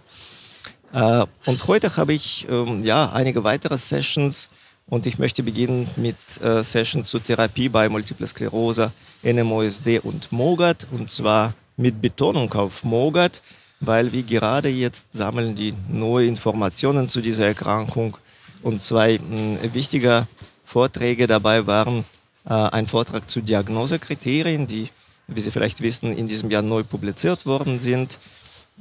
Äh, 0.94 1.26
und 1.46 1.68
heute 1.68 1.98
habe 1.98 2.14
ich 2.14 2.48
ähm, 2.50 2.84
ja, 2.84 3.12
einige 3.12 3.44
weitere 3.44 3.78
Sessions 3.78 4.50
und 4.88 5.08
ich 5.08 5.20
möchte 5.20 5.44
beginnen 5.44 5.88
mit 5.98 6.16
Sessions 6.62 7.08
zur 7.10 7.24
Therapie 7.24 7.70
bei 7.70 7.88
Multiple 7.90 8.26
Sklerose, 8.26 8.92
NMOSD 9.22 10.00
und 10.00 10.32
MOGAT 10.32 10.88
und 10.92 11.12
zwar 11.12 11.54
mit 11.78 12.02
Betonung 12.02 12.52
auf 12.54 12.84
MOGAT, 12.84 13.40
weil 13.80 14.12
wir 14.12 14.24
gerade 14.24 14.70
jetzt 14.70 15.14
sammeln 15.14 15.56
die 15.56 15.74
neue 15.90 16.28
Informationen 16.28 17.10
zu 17.10 17.22
dieser 17.22 17.46
Erkrankung 17.46 18.18
und 18.62 18.82
zwei 18.82 19.20
mh, 19.20 19.74
wichtige 19.74 20.28
Vorträge 20.66 21.28
dabei 21.28 21.66
waren 21.66 22.06
äh, 22.46 22.54
ein 22.54 22.88
Vortrag 22.88 23.30
zu 23.30 23.42
Diagnosekriterien, 23.42 24.68
die, 24.68 24.90
wie 25.28 25.42
Sie 25.42 25.52
vielleicht 25.52 25.82
wissen, 25.82 26.12
in 26.16 26.28
diesem 26.28 26.50
Jahr 26.50 26.62
neu 26.62 26.84
publiziert 26.84 27.46
worden 27.46 27.80
sind. 27.80 28.18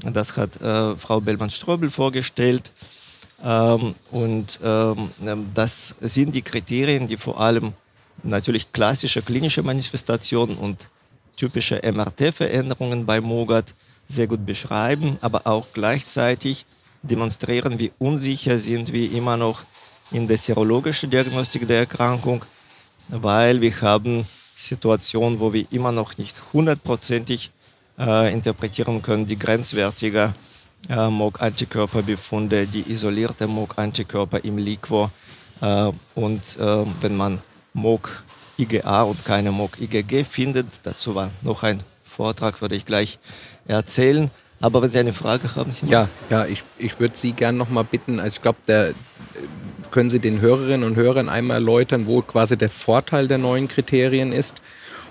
Das 0.03 0.37
hat 0.37 0.61
äh, 0.61 0.97
Frau 0.97 1.21
Bellmann-Ströbel 1.21 1.91
vorgestellt. 1.91 2.73
Ähm, 3.45 3.95
und 4.11 4.61
ähm, 4.63 5.11
das 5.55 5.95
sind 6.01 6.35
die 6.35 6.43
Kriterien, 6.43 7.09
die 7.09 7.17
vor 7.17 7.41
allem 7.41 7.73
natürlich 8.23 8.73
klassische 8.73 9.23
klinische 9.23 9.63
Manifestationen 9.63 10.57
und 10.57 10.89
typische 11.37 11.81
MRT-Veränderungen 11.85 13.07
bei 13.07 13.21
Mogat 13.21 13.75
sehr 14.09 14.27
gut 14.27 14.45
beschreiben, 14.47 15.19
aber 15.21 15.47
auch 15.47 15.67
gleichzeitig 15.73 16.65
demonstrieren, 17.03 17.79
wie 17.79 17.93
unsicher 17.99 18.59
sind 18.59 18.93
wir 18.93 19.13
immer 19.13 19.37
noch 19.37 19.63
in 20.11 20.27
der 20.27 20.39
serologischen 20.39 21.11
Diagnostik 21.11 21.69
der 21.69 21.81
Erkrankung, 21.81 22.45
weil 23.09 23.61
wir 23.61 23.81
haben 23.83 24.27
Situationen, 24.57 25.39
wo 25.39 25.53
wir 25.53 25.67
immer 25.71 25.93
noch 25.93 26.17
nicht 26.19 26.37
hundertprozentig 26.53 27.51
äh, 27.99 28.33
interpretieren 28.33 29.03
können, 29.03 29.27
die 29.27 29.39
grenzwertige 29.39 30.33
äh, 30.89 31.09
MOG-Antikörperbefunde, 31.09 32.67
die 32.67 32.91
isolierte 32.91 33.47
MOG-Antikörper 33.47 34.45
im 34.45 34.59
Liquor. 34.59 35.11
Äh, 35.61 35.93
und 36.15 36.57
äh, 36.59 36.85
wenn 37.01 37.17
man 37.17 37.41
MOG-IgA 37.75 39.03
und 39.03 39.25
keine 39.25 39.53
MOG-IgG 39.53 40.25
findet, 40.25 40.67
dazu 40.83 41.15
war 41.15 41.31
noch 41.43 41.63
ein 41.63 41.83
Vortrag, 42.19 42.61
würde 42.61 42.75
ich 42.75 42.85
gleich 42.85 43.21
erzählen. 43.69 44.29
Aber 44.61 44.83
wenn 44.83 44.91
Sie 44.91 44.99
eine 44.99 45.13
Frage 45.13 45.55
haben. 45.55 45.73
Ja, 45.87 46.09
ja, 46.31 46.47
ich, 46.47 46.65
ich 46.79 46.99
würde 46.99 47.17
Sie 47.17 47.31
gerne 47.31 47.57
noch 47.57 47.71
mal 47.71 47.85
bitten, 47.85 48.19
also 48.19 48.35
ich 48.35 48.43
glaube, 48.43 48.95
können 49.93 50.11
Sie 50.11 50.19
den 50.19 50.41
Hörerinnen 50.41 50.83
und 50.83 50.97
Hörern 50.97 51.29
einmal 51.29 51.59
erläutern, 51.59 52.07
wo 52.07 52.21
quasi 52.23 52.57
der 52.57 52.71
Vorteil 52.71 53.29
der 53.29 53.39
neuen 53.39 53.69
Kriterien 53.69 54.33
ist 54.33 54.61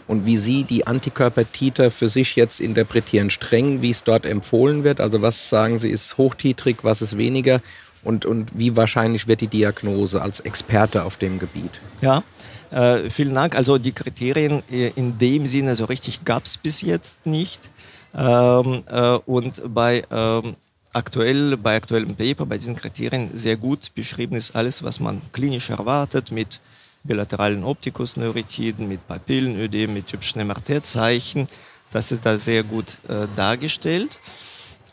und 0.05 0.25
wie 0.25 0.37
Sie 0.37 0.65
die 0.65 0.85
Antikörpertiter 0.85 1.91
für 1.91 2.09
sich 2.09 2.35
jetzt 2.35 2.59
interpretieren, 2.59 3.29
streng, 3.29 3.81
wie 3.81 3.91
es 3.91 4.03
dort 4.03 4.25
empfohlen 4.25 4.83
wird. 4.83 4.99
Also 4.99 5.21
was 5.21 5.47
sagen 5.47 5.79
Sie, 5.79 5.89
ist 5.89 6.17
hochtitrig, 6.17 6.79
was 6.81 7.01
ist 7.01 7.17
weniger 7.17 7.61
und, 8.03 8.25
und 8.25 8.51
wie 8.53 8.75
wahrscheinlich 8.75 9.29
wird 9.29 9.39
die 9.39 9.47
Diagnose 9.47 10.21
als 10.21 10.41
Experte 10.41 11.05
auf 11.05 11.15
dem 11.15 11.39
Gebiet? 11.39 11.71
Ja, 12.01 12.23
äh, 12.71 13.09
vielen 13.09 13.33
Dank. 13.33 13.55
Also 13.55 13.77
die 13.77 13.91
Kriterien 13.91 14.63
äh, 14.71 14.91
in 14.95 15.17
dem 15.17 15.45
Sinne 15.45 15.75
so 15.75 15.85
richtig 15.85 16.25
gab 16.25 16.45
es 16.45 16.57
bis 16.57 16.81
jetzt 16.81 17.25
nicht. 17.25 17.69
Ähm, 18.15 18.83
äh, 18.87 19.17
und 19.25 19.61
bei 19.73 20.03
ähm, 20.11 20.55
aktuell, 20.93 21.57
bei 21.57 21.75
aktuellem 21.75 22.15
Paper, 22.15 22.45
bei 22.45 22.57
diesen 22.57 22.75
Kriterien 22.75 23.29
sehr 23.37 23.57
gut 23.57 23.93
beschrieben 23.93 24.35
ist 24.35 24.55
alles, 24.55 24.83
was 24.83 24.99
man 24.99 25.21
klinisch 25.31 25.69
erwartet 25.69 26.31
mit 26.31 26.59
bilateralen 27.03 27.63
Optikusneuritiden, 27.63 28.87
mit 28.87 29.07
Papillenödem, 29.07 29.93
mit 29.93 30.07
typischen 30.07 30.45
MRT-Zeichen. 30.45 31.47
Das 31.91 32.11
ist 32.11 32.25
da 32.25 32.37
sehr 32.37 32.63
gut 32.63 32.97
äh, 33.07 33.27
dargestellt. 33.35 34.19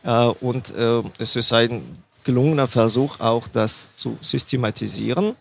Äh, 0.05 0.27
und 0.27 0.75
äh, 0.75 1.03
es 1.19 1.37
ist 1.37 1.53
ein 1.53 1.83
gelungener 2.23 2.69
Versuch, 2.69 3.21
auch 3.21 3.49
das 3.49 3.89
zu 3.97 4.17
systematisieren. 4.21 5.35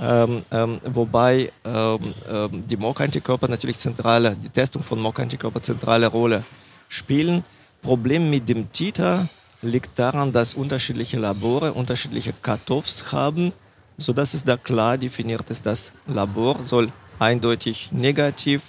Ähm, 0.00 0.42
ähm, 0.50 0.80
wobei 0.84 1.52
ähm, 1.64 2.14
ähm 2.28 2.66
die 2.66 2.76
MOC-Antikörper 2.76 3.48
natürlich 3.48 3.78
zentrale, 3.78 4.34
die 4.34 4.48
Testung 4.48 4.82
von 4.82 4.98
MOC-Antikörper 4.98 5.60
zentrale 5.62 6.06
Rolle 6.06 6.42
spielen. 6.88 7.44
Problem 7.82 8.30
mit 8.30 8.48
dem 8.48 8.72
Titer 8.72 9.28
liegt 9.62 9.98
daran, 9.98 10.32
dass 10.32 10.54
unterschiedliche 10.54 11.18
Labore 11.18 11.72
unterschiedliche 11.72 12.32
Cut-offs 12.32 13.12
haben, 13.12 13.52
sodass 13.98 14.34
es 14.34 14.44
da 14.44 14.56
klar 14.56 14.96
definiert 14.96 15.50
ist, 15.50 15.66
das 15.66 15.92
Labor 16.06 16.58
soll 16.64 16.92
eindeutig 17.18 17.90
negativ, 17.92 18.62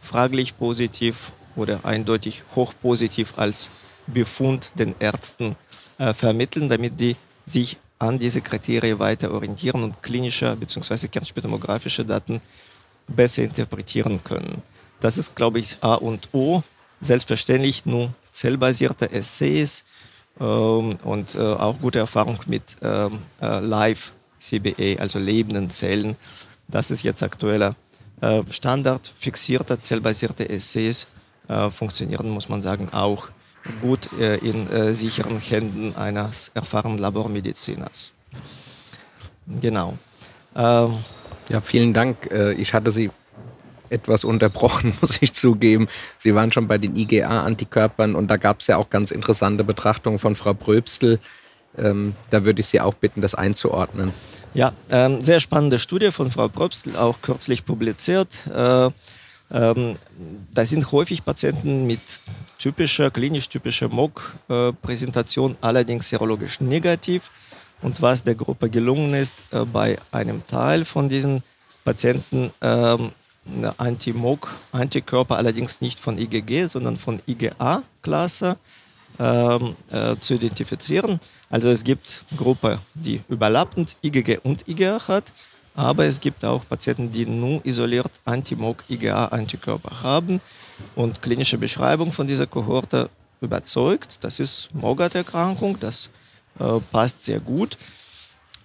fraglich 0.00 0.56
positiv 0.56 1.32
oder 1.54 1.84
eindeutig 1.84 2.42
hochpositiv 2.56 3.34
als 3.36 3.70
Befund 4.06 4.72
den 4.78 4.94
Ärzten 4.98 5.56
äh, 5.98 6.14
vermitteln, 6.14 6.68
damit 6.68 6.98
die 6.98 7.16
sich 7.44 7.76
an 8.02 8.18
diese 8.18 8.40
Kriterien 8.40 8.98
weiter 8.98 9.32
orientieren 9.32 9.84
und 9.84 10.02
klinische 10.02 10.56
bzw. 10.56 11.06
kernspintomografische 11.06 12.04
Daten 12.04 12.40
besser 13.06 13.44
interpretieren 13.44 14.22
können. 14.24 14.60
Das 15.00 15.18
ist, 15.18 15.36
glaube 15.36 15.60
ich, 15.60 15.76
A 15.80 15.94
und 15.94 16.28
O 16.32 16.62
selbstverständlich 17.00 17.86
nur 17.86 18.12
zellbasierte 18.32 19.10
Essays 19.12 19.84
ähm, 20.40 20.96
und 21.04 21.36
äh, 21.36 21.38
auch 21.38 21.78
gute 21.80 22.00
Erfahrung 22.00 22.38
mit 22.46 22.76
ähm, 22.82 23.18
äh, 23.40 23.60
Live-CBA, 23.60 25.00
also 25.00 25.20
lebenden 25.20 25.70
Zellen. 25.70 26.16
Das 26.66 26.90
ist 26.90 27.04
jetzt 27.04 27.22
aktueller 27.22 27.76
äh, 28.20 28.42
Standard. 28.50 29.12
Fixierte 29.16 29.80
zellbasierte 29.80 30.48
Essays 30.48 31.06
äh, 31.48 31.70
funktionieren, 31.70 32.30
muss 32.30 32.48
man 32.48 32.62
sagen, 32.62 32.88
auch 32.92 33.28
gut 33.80 34.12
äh, 34.18 34.36
in 34.36 34.68
äh, 34.70 34.94
sicheren 34.94 35.38
Händen 35.38 35.94
eines 35.96 36.50
erfahrenen 36.54 36.98
Labormediziners. 36.98 38.12
Genau. 39.60 39.96
Ähm, 40.54 40.98
ja, 41.48 41.60
vielen 41.60 41.92
Dank. 41.92 42.30
Ich 42.56 42.72
hatte 42.72 42.92
Sie 42.92 43.10
etwas 43.92 44.24
unterbrochen, 44.24 44.94
muss 45.00 45.20
ich 45.20 45.32
zugeben. 45.34 45.88
Sie 46.18 46.34
waren 46.34 46.50
schon 46.50 46.66
bei 46.66 46.78
den 46.78 46.96
IgA-Antikörpern 46.96 48.14
und 48.14 48.28
da 48.28 48.36
gab 48.36 48.60
es 48.60 48.66
ja 48.66 48.76
auch 48.76 48.90
ganz 48.90 49.10
interessante 49.10 49.64
Betrachtungen 49.64 50.18
von 50.18 50.34
Frau 50.34 50.54
Bröbstel. 50.54 51.20
Ähm, 51.78 52.14
da 52.30 52.44
würde 52.44 52.60
ich 52.60 52.66
Sie 52.66 52.80
auch 52.80 52.94
bitten, 52.94 53.20
das 53.20 53.34
einzuordnen. 53.34 54.12
Ja, 54.54 54.72
ähm, 54.90 55.22
sehr 55.22 55.40
spannende 55.40 55.78
Studie 55.78 56.10
von 56.10 56.30
Frau 56.30 56.48
Bröbstel, 56.48 56.96
auch 56.96 57.22
kürzlich 57.22 57.64
publiziert. 57.64 58.28
Äh, 58.54 58.90
ähm, 59.52 59.96
da 60.52 60.64
sind 60.64 60.90
häufig 60.92 61.24
Patienten 61.24 61.86
mit 61.86 62.00
typischer, 62.58 63.10
klinisch 63.10 63.48
typischer 63.48 63.88
MOG-Präsentation, 63.88 65.56
allerdings 65.60 66.08
serologisch 66.08 66.60
negativ. 66.60 67.30
Und 67.82 68.00
was 68.00 68.22
der 68.22 68.34
Gruppe 68.34 68.70
gelungen 68.70 69.12
ist, 69.14 69.34
äh, 69.50 69.64
bei 69.64 69.98
einem 70.10 70.46
Teil 70.46 70.84
von 70.84 71.08
diesen 71.08 71.42
Patienten 71.84 72.50
ähm, 72.60 73.10
Anti-MOG-Antikörper, 73.76 75.36
allerdings 75.36 75.80
nicht 75.80 75.98
von 75.98 76.16
IgG, 76.16 76.66
sondern 76.66 76.96
von 76.96 77.20
IgA-Klasse 77.26 78.56
ähm, 79.18 79.76
äh, 79.90 80.16
zu 80.16 80.34
identifizieren. 80.34 81.20
Also 81.50 81.68
es 81.68 81.84
gibt 81.84 82.24
Gruppe, 82.36 82.78
die 82.94 83.20
überlappend 83.28 83.96
IgG 84.02 84.38
und 84.42 84.68
IgA 84.68 85.08
hat, 85.08 85.32
aber 85.74 86.04
es 86.04 86.20
gibt 86.20 86.44
auch 86.44 86.66
Patienten, 86.68 87.10
die 87.10 87.26
nur 87.26 87.64
isoliert 87.64 88.10
Anti-MOG-IgA-Antikörper 88.24 90.02
haben. 90.02 90.40
Und 90.94 91.22
klinische 91.22 91.58
Beschreibung 91.58 92.12
von 92.12 92.26
dieser 92.26 92.46
Kohorte 92.46 93.08
überzeugt, 93.40 94.18
das 94.22 94.40
ist 94.40 94.68
MOGAT-Erkrankung, 94.74 95.78
das 95.80 96.10
äh, 96.58 96.80
passt 96.90 97.22
sehr 97.22 97.40
gut. 97.40 97.76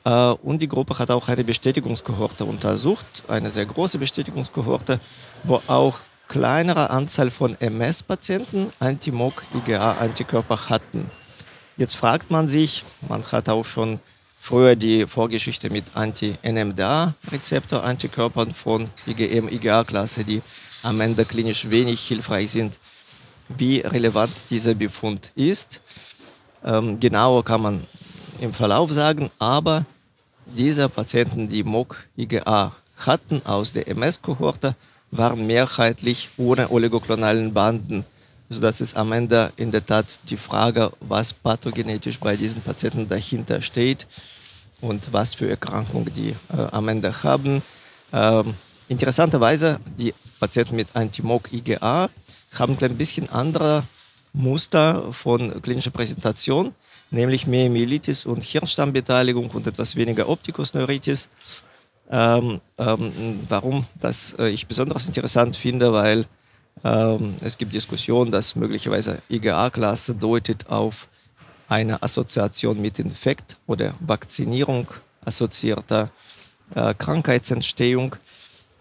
Äh, 0.04 0.10
und 0.10 0.62
die 0.62 0.68
Gruppe 0.68 0.98
hat 1.00 1.12
auch 1.12 1.28
eine 1.28 1.44
Bestätigungskohorte 1.44 2.46
untersucht, 2.46 3.24
eine 3.28 3.52
sehr 3.52 3.66
große 3.66 3.98
Bestätigungskohorte, 3.98 5.00
wo 5.44 5.62
auch 5.68 6.00
kleinere 6.28 6.90
Anzahl 6.90 7.32
von 7.32 7.56
MS-Patienten 7.60 8.72
Anti-MOG-IgA-Antikörper 8.80 10.70
hatten. 10.70 11.10
Jetzt 11.78 11.96
fragt 11.96 12.32
man 12.32 12.50
sich, 12.50 12.84
man 13.08 13.24
hat 13.32 13.50
auch 13.50 13.66
schon 13.66 14.00
früher 14.48 14.76
die 14.78 15.06
Vorgeschichte 15.06 15.70
mit 15.70 15.84
Anti-NMDA-Rezeptor-Antikörpern 15.94 18.54
von 18.54 18.90
IgM-IgA-Klasse, 19.06 20.24
die 20.24 20.42
am 20.84 21.02
Ende 21.02 21.26
klinisch 21.26 21.70
wenig 21.70 22.00
hilfreich 22.00 22.52
sind, 22.52 22.80
wie 23.50 23.82
relevant 23.82 24.32
dieser 24.50 24.74
Befund 24.74 25.32
ist. 25.36 25.82
Ähm, 26.64 26.98
genauer 26.98 27.44
kann 27.44 27.62
man 27.62 27.86
im 28.40 28.54
Verlauf 28.54 28.94
sagen, 28.94 29.30
aber 29.38 29.84
diese 30.46 30.88
Patienten, 30.88 31.50
die 31.50 31.66
MOG-IgA 31.66 32.72
hatten 32.96 33.46
aus 33.46 33.74
der 33.74 33.90
MS-Kohorte, 33.90 34.76
waren 35.12 35.46
mehrheitlich 35.46 36.30
ohne 36.38 36.72
oligoklonalen 36.72 37.54
Banden, 37.54 38.06
sodass 38.50 38.80
es 38.80 38.94
am 38.94 39.12
Ende 39.12 39.52
in 39.58 39.74
der 39.74 39.86
Tat 39.86 40.22
die 40.30 40.38
Frage, 40.38 40.94
was 41.02 41.34
pathogenetisch 41.34 42.22
bei 42.22 42.38
diesen 42.38 42.62
Patienten 42.62 43.10
dahinter 43.10 43.62
steht 43.62 44.08
und 44.82 45.12
was 45.12 45.34
für 45.34 45.50
Erkrankungen 45.50 46.14
die 46.14 46.36
äh, 46.56 46.62
am 46.72 46.88
Ende 46.88 47.24
haben. 47.24 47.62
Ähm, 48.14 48.54
interessanterweise, 48.88 49.80
die 49.98 50.14
Patienten 50.40 50.76
mit 50.76 50.88
Anti-MOG-IgA 50.94 52.10
haben 52.54 52.78
ein 52.82 52.98
bisschen 52.98 53.30
andere 53.30 53.84
Muster 54.34 55.12
von 55.12 55.62
klinischer 55.62 55.92
Präsentation 55.92 56.74
nämlich 57.10 57.48
mehr 57.48 57.70
Myelitis 57.70 58.26
und 58.26 58.44
Hirnstammbeteiligung 58.44 59.50
und 59.52 59.68
etwas 59.68 59.96
weniger 59.96 60.28
Optikusneuritis. 60.30 61.30
Ähm, 62.10 62.62
ähm, 62.78 63.40
warum 63.50 63.86
das 64.00 64.36
äh, 64.40 64.50
ich 64.50 64.68
besonders 64.68 65.08
interessant 65.08 65.56
finde, 65.56 65.94
weil 65.94 66.26
Ähm, 66.84 67.36
es 67.42 67.58
gibt 67.58 67.74
Diskussionen, 67.74 68.32
dass 68.32 68.56
möglicherweise 68.56 69.18
IgA-Klasse 69.32 70.14
deutet 70.14 70.70
auf 70.70 71.08
eine 71.68 72.02
Assoziation 72.02 72.82
mit 72.82 73.00
Infekt 73.00 73.58
oder 73.68 73.94
Vakzinierung 74.00 74.88
assoziierter 75.24 76.10
äh, 76.76 76.94
Krankheitsentstehung. 76.94 78.16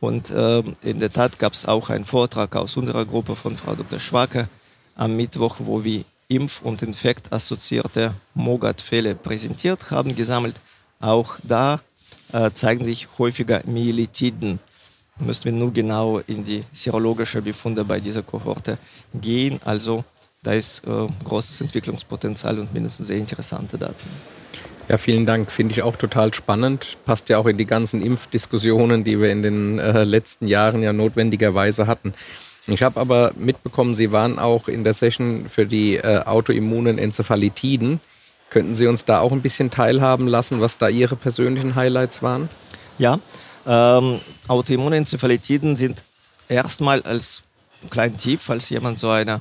Und 0.01 0.31
äh, 0.31 0.63
in 0.83 1.01
der 1.01 1.11
Tat 1.11 1.39
gab 1.39 1.55
es 1.55 1.67
auch 1.67 1.91
einen 1.91 2.05
Vortrag 2.05 2.55
aus 2.55 2.77
unserer 2.77 3.05
Gruppe 3.05 3.35
von 3.35 3.57
Frau 3.57 3.75
Dr. 3.75 3.99
Schwacke 3.99 4.49
am 4.95 5.17
Mittwoch, 5.17 5.57
wo 5.59 5.83
wir 5.83 6.05
Impf- 6.29 6.63
und 6.63 6.83
Infektassoziierte 6.83 8.15
Mogat-Fälle 8.35 9.15
präsentiert 9.15 9.91
haben, 9.91 10.15
gesammelt. 10.15 10.61
Auch 11.01 11.37
da 11.43 11.81
äh, 12.33 12.51
zeigen 12.53 12.85
sich 12.85 13.09
häufiger 13.19 13.63
Myelitiden. 13.67 14.59
Müssen 15.19 15.45
wir 15.45 15.53
nur 15.53 15.73
genau 15.73 16.19
in 16.19 16.45
die 16.45 16.65
serologischen 16.73 17.43
Befunde 17.43 17.85
bei 17.85 18.01
dieser 18.01 18.23
Kohorte 18.23 18.77
gehen. 19.15 19.61
Also 19.65 20.05
da 20.47 20.53
ist 20.53 20.87
äh, 20.87 21.09
großes 21.25 21.61
Entwicklungspotenzial 21.61 22.61
und 22.61 22.73
mindestens 22.73 23.09
sehr 23.09 23.17
interessante 23.17 23.79
Daten. 23.79 24.09
Ja, 24.89 24.97
vielen 24.97 25.27
Dank. 25.27 25.51
Finde 25.51 25.73
ich 25.73 25.83
auch 25.83 25.97
total 25.97 26.33
spannend. 26.33 26.97
Passt 27.05 27.29
ja 27.29 27.39
auch 27.39 27.47
in 27.47 27.59
die 27.59 27.67
ganzen 27.67 28.01
Impfdiskussionen, 28.01 29.03
die 29.03 29.21
wir 29.21 29.33
in 29.33 29.43
den 29.43 29.81
äh, 29.81 30.05
letzten 30.05 30.47
Jahren 30.47 30.85
ja 30.85 30.93
notwendigerweise 30.93 31.89
hatten. 31.89 32.15
Ich 32.69 32.85
habe 32.85 33.01
aber 33.01 33.33
mitbekommen, 33.35 33.97
Sie 33.97 34.13
waren 34.13 34.39
auch 34.39 34.69
in 34.69 34.85
der 34.85 34.95
Session 34.95 35.47
für 35.49 35.67
die 35.67 35.97
äh, 35.97 36.23
autoimmunen 36.25 36.99
Enzephalitiden. 36.99 37.99
Könnten 38.51 38.77
Sie 38.77 38.87
uns 38.87 39.05
da 39.05 39.19
auch 39.19 39.33
ein 39.33 39.43
bisschen 39.43 39.73
teilhaben 39.73 40.29
lassen, 40.29 40.61
was 40.61 40.79
da 40.79 40.89
Ihre 40.89 41.17
persönlichen 41.17 41.75
Highlights 41.75 42.23
waren? 42.23 42.49
Ja, 42.99 43.19
ähm, 43.67 44.21
Autoimmunenzephalitiden 44.47 45.77
sind 45.77 46.05
erstmal 46.49 47.03
als 47.03 47.43
kleinen 47.91 48.17
Tipp, 48.17 48.41
falls 48.43 48.71
jemand 48.71 49.01
so 49.01 49.11
eine 49.11 49.41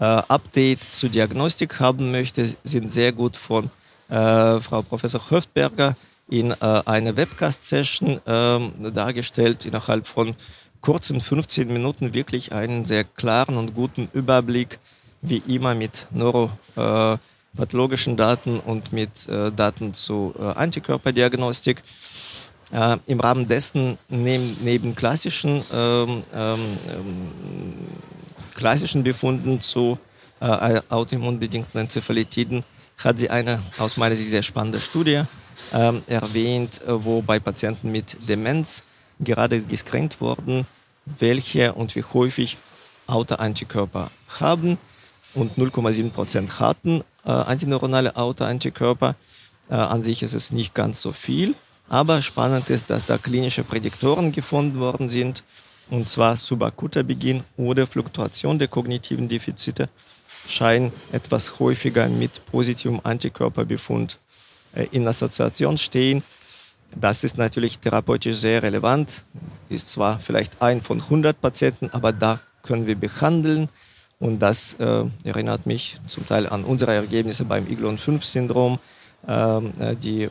äh, 0.00 0.04
Update 0.04 0.82
zur 0.82 1.10
Diagnostik 1.10 1.80
haben 1.80 2.12
möchte, 2.12 2.54
sind 2.64 2.92
sehr 2.92 3.12
gut 3.12 3.36
von 3.36 3.70
äh, 4.08 4.60
Frau 4.60 4.82
Professor 4.82 5.30
Höftberger 5.30 5.96
in 6.28 6.52
äh, 6.52 6.56
einer 6.60 7.16
Webcast-Session 7.16 8.20
äh, 8.26 8.90
dargestellt, 8.92 9.64
innerhalb 9.64 10.06
von 10.06 10.36
kurzen 10.80 11.20
15 11.20 11.66
Minuten 11.72 12.14
wirklich 12.14 12.52
einen 12.52 12.84
sehr 12.84 13.02
klaren 13.04 13.56
und 13.56 13.74
guten 13.74 14.08
Überblick, 14.12 14.78
wie 15.20 15.42
immer 15.48 15.74
mit 15.74 16.06
neuropathologischen 16.12 18.16
Daten 18.16 18.60
und 18.60 18.92
mit 18.92 19.28
äh, 19.28 19.50
Daten 19.50 19.92
zu 19.94 20.32
äh, 20.38 20.42
Antikörperdiagnostik. 20.42 21.82
Äh, 22.70 22.98
Im 23.06 23.18
Rahmen 23.18 23.48
dessen 23.48 23.98
neben, 24.08 24.58
neben 24.62 24.94
klassischen, 24.94 25.64
ähm, 25.72 26.22
ähm, 26.34 26.78
ähm 26.88 27.74
klassischen 28.58 29.04
Befunden 29.04 29.60
zu 29.60 29.98
äh, 30.40 30.80
autoimmunbedingten 30.88 31.80
Enzephalitiden 31.80 32.64
hat 32.98 33.20
sie 33.20 33.30
eine 33.30 33.62
aus 33.78 33.96
meiner 33.96 34.16
Sicht 34.16 34.30
sehr 34.30 34.42
spannende 34.42 34.80
Studie 34.80 35.22
ähm, 35.72 36.02
erwähnt, 36.08 36.82
äh, 36.82 37.04
wo 37.04 37.22
bei 37.22 37.38
Patienten 37.38 37.92
mit 37.92 38.16
Demenz 38.28 38.82
gerade 39.20 39.62
gescreent 39.62 40.20
wurden, 40.20 40.66
welche 41.06 41.72
und 41.72 41.94
wie 41.94 42.02
häufig 42.12 42.56
Autoantikörper 43.06 44.10
haben 44.40 44.76
und 45.34 45.56
0,7 45.56 46.10
Prozent 46.10 46.58
hatten 46.58 47.04
äh, 47.24 47.30
antineuronale 47.30 48.16
Autoantikörper. 48.16 49.14
Äh, 49.70 49.74
an 49.74 50.02
sich 50.02 50.24
ist 50.24 50.34
es 50.34 50.50
nicht 50.50 50.74
ganz 50.74 51.00
so 51.00 51.12
viel, 51.12 51.54
aber 51.88 52.22
spannend 52.22 52.70
ist, 52.70 52.90
dass 52.90 53.06
da 53.06 53.18
klinische 53.18 53.62
Prädiktoren 53.62 54.32
gefunden 54.32 54.80
worden 54.80 55.10
sind, 55.10 55.44
und 55.90 56.08
zwar 56.08 56.36
subakuter 56.36 57.02
Beginn 57.02 57.44
oder 57.56 57.86
Fluktuation 57.86 58.58
der 58.58 58.68
kognitiven 58.68 59.28
Defizite 59.28 59.88
scheinen 60.46 60.92
etwas 61.12 61.58
häufiger 61.58 62.08
mit 62.08 62.44
positivem 62.46 63.00
Antikörperbefund 63.02 64.18
äh, 64.74 64.86
in 64.92 65.06
Assoziation 65.06 65.78
stehen 65.78 66.22
das 66.96 67.24
ist 67.24 67.38
natürlich 67.38 67.78
therapeutisch 67.78 68.36
sehr 68.36 68.62
relevant, 68.62 69.24
ist 69.68 69.90
zwar 69.90 70.18
vielleicht 70.18 70.62
ein 70.62 70.80
von 70.80 71.00
100 71.00 71.40
Patienten, 71.40 71.90
aber 71.92 72.12
da 72.12 72.40
können 72.62 72.86
wir 72.86 72.96
behandeln. 72.96 73.68
Und 74.20 74.40
das 74.40 74.74
äh, 74.80 75.04
erinnert 75.22 75.66
mich 75.66 75.96
zum 76.08 76.26
Teil 76.26 76.48
an 76.48 76.64
unsere 76.64 76.94
Ergebnisse 76.94 77.44
beim 77.44 77.70
Iglon-5-Syndrom, 77.70 78.80
ähm, 79.28 79.72
äh, 79.78 79.94
die 79.94 80.24
äh, 80.24 80.30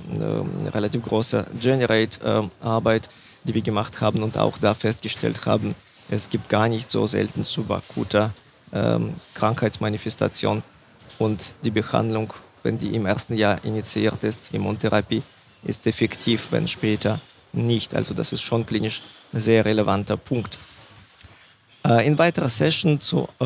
relativ 0.73 1.03
große 1.03 1.45
Generate-Arbeit, 1.61 3.05
äh, 3.05 3.09
die 3.47 3.53
wir 3.53 3.61
gemacht 3.61 4.01
haben 4.01 4.23
und 4.23 4.37
auch 4.37 4.57
da 4.57 4.73
festgestellt 4.73 5.45
haben, 5.45 5.73
es 6.09 6.29
gibt 6.29 6.49
gar 6.49 6.69
nicht 6.69 6.91
so 6.91 7.07
selten 7.07 7.43
subakuter 7.43 8.33
ähm, 8.73 9.13
Krankheitsmanifestation 9.33 10.63
und 11.19 11.53
die 11.63 11.71
Behandlung, 11.71 12.33
wenn 12.63 12.77
die 12.77 12.95
im 12.95 13.05
ersten 13.05 13.35
Jahr 13.35 13.63
initiiert 13.63 14.23
ist, 14.23 14.53
Immuntherapie, 14.53 15.23
ist 15.63 15.87
effektiv, 15.87 16.47
wenn 16.51 16.67
später 16.67 17.19
nicht. 17.53 17.95
Also 17.95 18.13
das 18.13 18.33
ist 18.33 18.41
schon 18.41 18.65
klinisch 18.65 19.01
ein 19.33 19.39
sehr 19.39 19.65
relevanter 19.65 20.17
Punkt. 20.17 20.57
Äh, 21.87 22.05
in 22.05 22.17
weiterer 22.17 22.49
Session 22.49 22.99
zu 22.99 23.29
äh, 23.39 23.45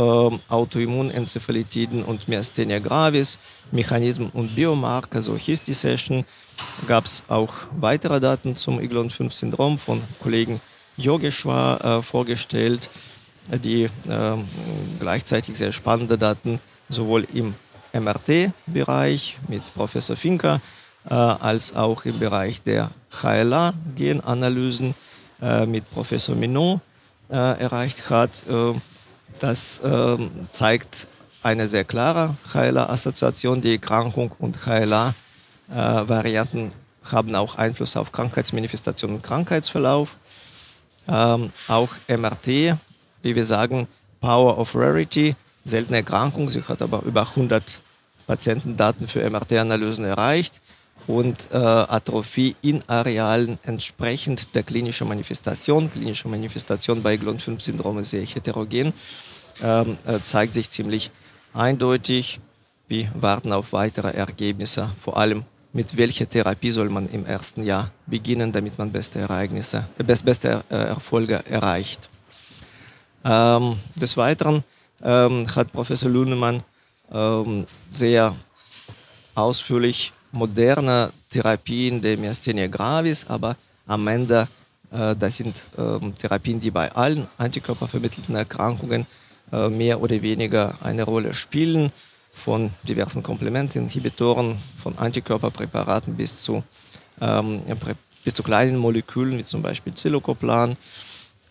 Autoimmunenzephalitiden 0.50 2.04
und 2.04 2.28
Myasthenia 2.28 2.80
gravis, 2.80 3.38
Mechanismen 3.72 4.32
und 4.34 4.56
Biomarker, 4.56 5.22
so 5.22 5.38
hieß 5.38 5.62
die 5.62 5.76
Session, 5.76 6.26
gab 6.88 7.06
es 7.06 7.24
auch 7.28 7.54
weitere 7.80 8.20
Daten 8.20 8.56
zum 8.56 8.80
Iglon-5-Syndrom 8.82 9.78
von 9.78 10.02
Kollegen 10.20 10.60
Yogeshwar 10.98 12.00
äh, 12.00 12.02
vorgestellt, 12.02 12.90
die 13.64 13.84
äh, 13.84 13.90
gleichzeitig 15.00 15.58
sehr 15.58 15.72
spannende 15.72 16.18
Daten 16.18 16.60
sowohl 16.90 17.28
im 17.34 17.54
MRT-Bereich 17.94 19.38
mit 19.50 19.62
Professor 19.76 20.16
Finker 20.16 20.62
äh, 21.08 21.14
als 21.14 21.76
auch 21.76 22.06
im 22.06 22.18
Bereich 22.18 22.64
der 22.64 22.90
HLA-Genanalysen 23.22 24.96
äh, 25.42 25.68
mit 25.68 25.90
Professor 25.92 26.36
Minot 26.36 26.78
äh, 26.78 26.91
erreicht 27.32 28.10
hat. 28.10 28.44
das 29.40 29.82
zeigt 30.52 31.08
eine 31.44 31.68
sehr 31.68 31.84
klare 31.84 32.38
HLA-Assoziation. 32.54 33.62
Die 33.62 33.74
Erkrankung 33.74 34.32
und 34.40 34.66
HLA-Varianten 34.66 36.72
haben 37.10 37.36
auch 37.36 37.56
Einfluss 37.56 37.98
auf 37.98 38.12
Krankheitsmanifestation 38.12 39.16
und 39.16 39.24
Krankheitsverlauf. 39.24 40.18
Ähm, 41.08 41.52
auch 41.68 41.90
MRT, 42.08 42.76
wie 43.24 43.36
wir 43.36 43.46
sagen, 43.46 43.88
Power 44.20 44.60
of 44.60 44.76
Rarity, 44.76 45.36
seltene 45.66 45.98
Erkrankung. 45.98 46.52
Sie 46.52 46.62
hat 46.64 46.84
aber 46.84 47.02
über 47.04 47.22
100 47.22 47.80
Patientendaten 48.28 49.08
für 49.08 49.28
MRT-Analysen 49.28 50.06
erreicht 50.06 50.62
und 51.08 51.48
äh, 51.52 51.58
Atrophie 51.58 52.56
in 52.62 52.84
Arealen 52.88 53.58
entsprechend 53.64 54.56
der 54.56 54.64
klinischen 54.64 55.08
Manifestation. 55.08 55.92
Klinische 55.92 56.28
Manifestation 56.28 57.02
bei 57.02 57.18
Glon-5-Syndrom 57.18 58.00
ist 58.00 58.12
sehr 58.12 58.26
heterogen, 58.26 58.94
ähm, 59.64 59.98
äh, 60.06 60.20
zeigt 60.24 60.54
sich 60.54 60.70
ziemlich 60.70 61.12
eindeutig. 61.54 62.40
Wir 62.88 63.10
warten 63.16 63.54
auf 63.54 63.74
weitere 63.74 64.12
Ergebnisse, 64.12 64.90
vor 65.00 65.18
allem 65.18 65.46
mit 65.74 65.96
welcher 65.96 66.28
Therapie 66.28 66.72
soll 66.72 66.90
man 66.90 67.08
im 67.10 67.26
ersten 67.26 67.64
Jahr 67.64 67.92
beginnen, 68.06 68.52
damit 68.52 68.78
man 68.78 68.92
beste 68.92 69.20
Ereignisse, 69.20 69.88
äh, 69.98 70.04
beste 70.04 70.64
äh, 70.70 70.76
Erfolge 70.76 71.44
erreicht. 71.50 72.10
Ähm, 73.24 73.78
des 73.96 74.18
Weiteren 74.18 74.64
ähm, 75.04 75.48
hat 75.56 75.72
Professor 75.72 76.10
Lunemann 76.10 76.64
ähm, 77.12 77.66
sehr 77.92 78.36
ausführlich 79.36 80.12
moderne 80.32 81.12
Therapien 81.30 82.02
der 82.02 82.18
Myasthenia 82.18 82.68
gravis, 82.68 83.26
aber 83.28 83.56
am 83.88 84.08
Ende 84.08 84.48
äh, 84.92 85.16
das 85.16 85.38
sind 85.38 85.56
äh, 85.78 86.12
Therapien, 86.18 86.60
die 86.60 86.72
bei 86.72 86.92
allen 86.92 87.28
antikörpervermittelten 87.38 88.36
Erkrankungen 88.36 89.06
äh, 89.52 89.70
mehr 89.70 90.02
oder 90.02 90.22
weniger 90.22 90.76
eine 90.82 91.04
Rolle 91.04 91.34
spielen, 91.34 91.92
von 92.34 92.72
diversen 92.84 93.24
Komplementinhibitoren, 93.24 94.58
von 94.82 94.98
Antikörperpräparaten 94.98 96.16
bis 96.16 96.42
zu, 96.42 96.64
ähm, 97.20 97.62
bis 98.24 98.34
zu 98.34 98.42
kleinen 98.42 98.78
Molekülen, 98.78 99.38
wie 99.38 99.44
zum 99.44 99.62
Beispiel 99.62 99.94
Zilocoplan, 99.94 100.78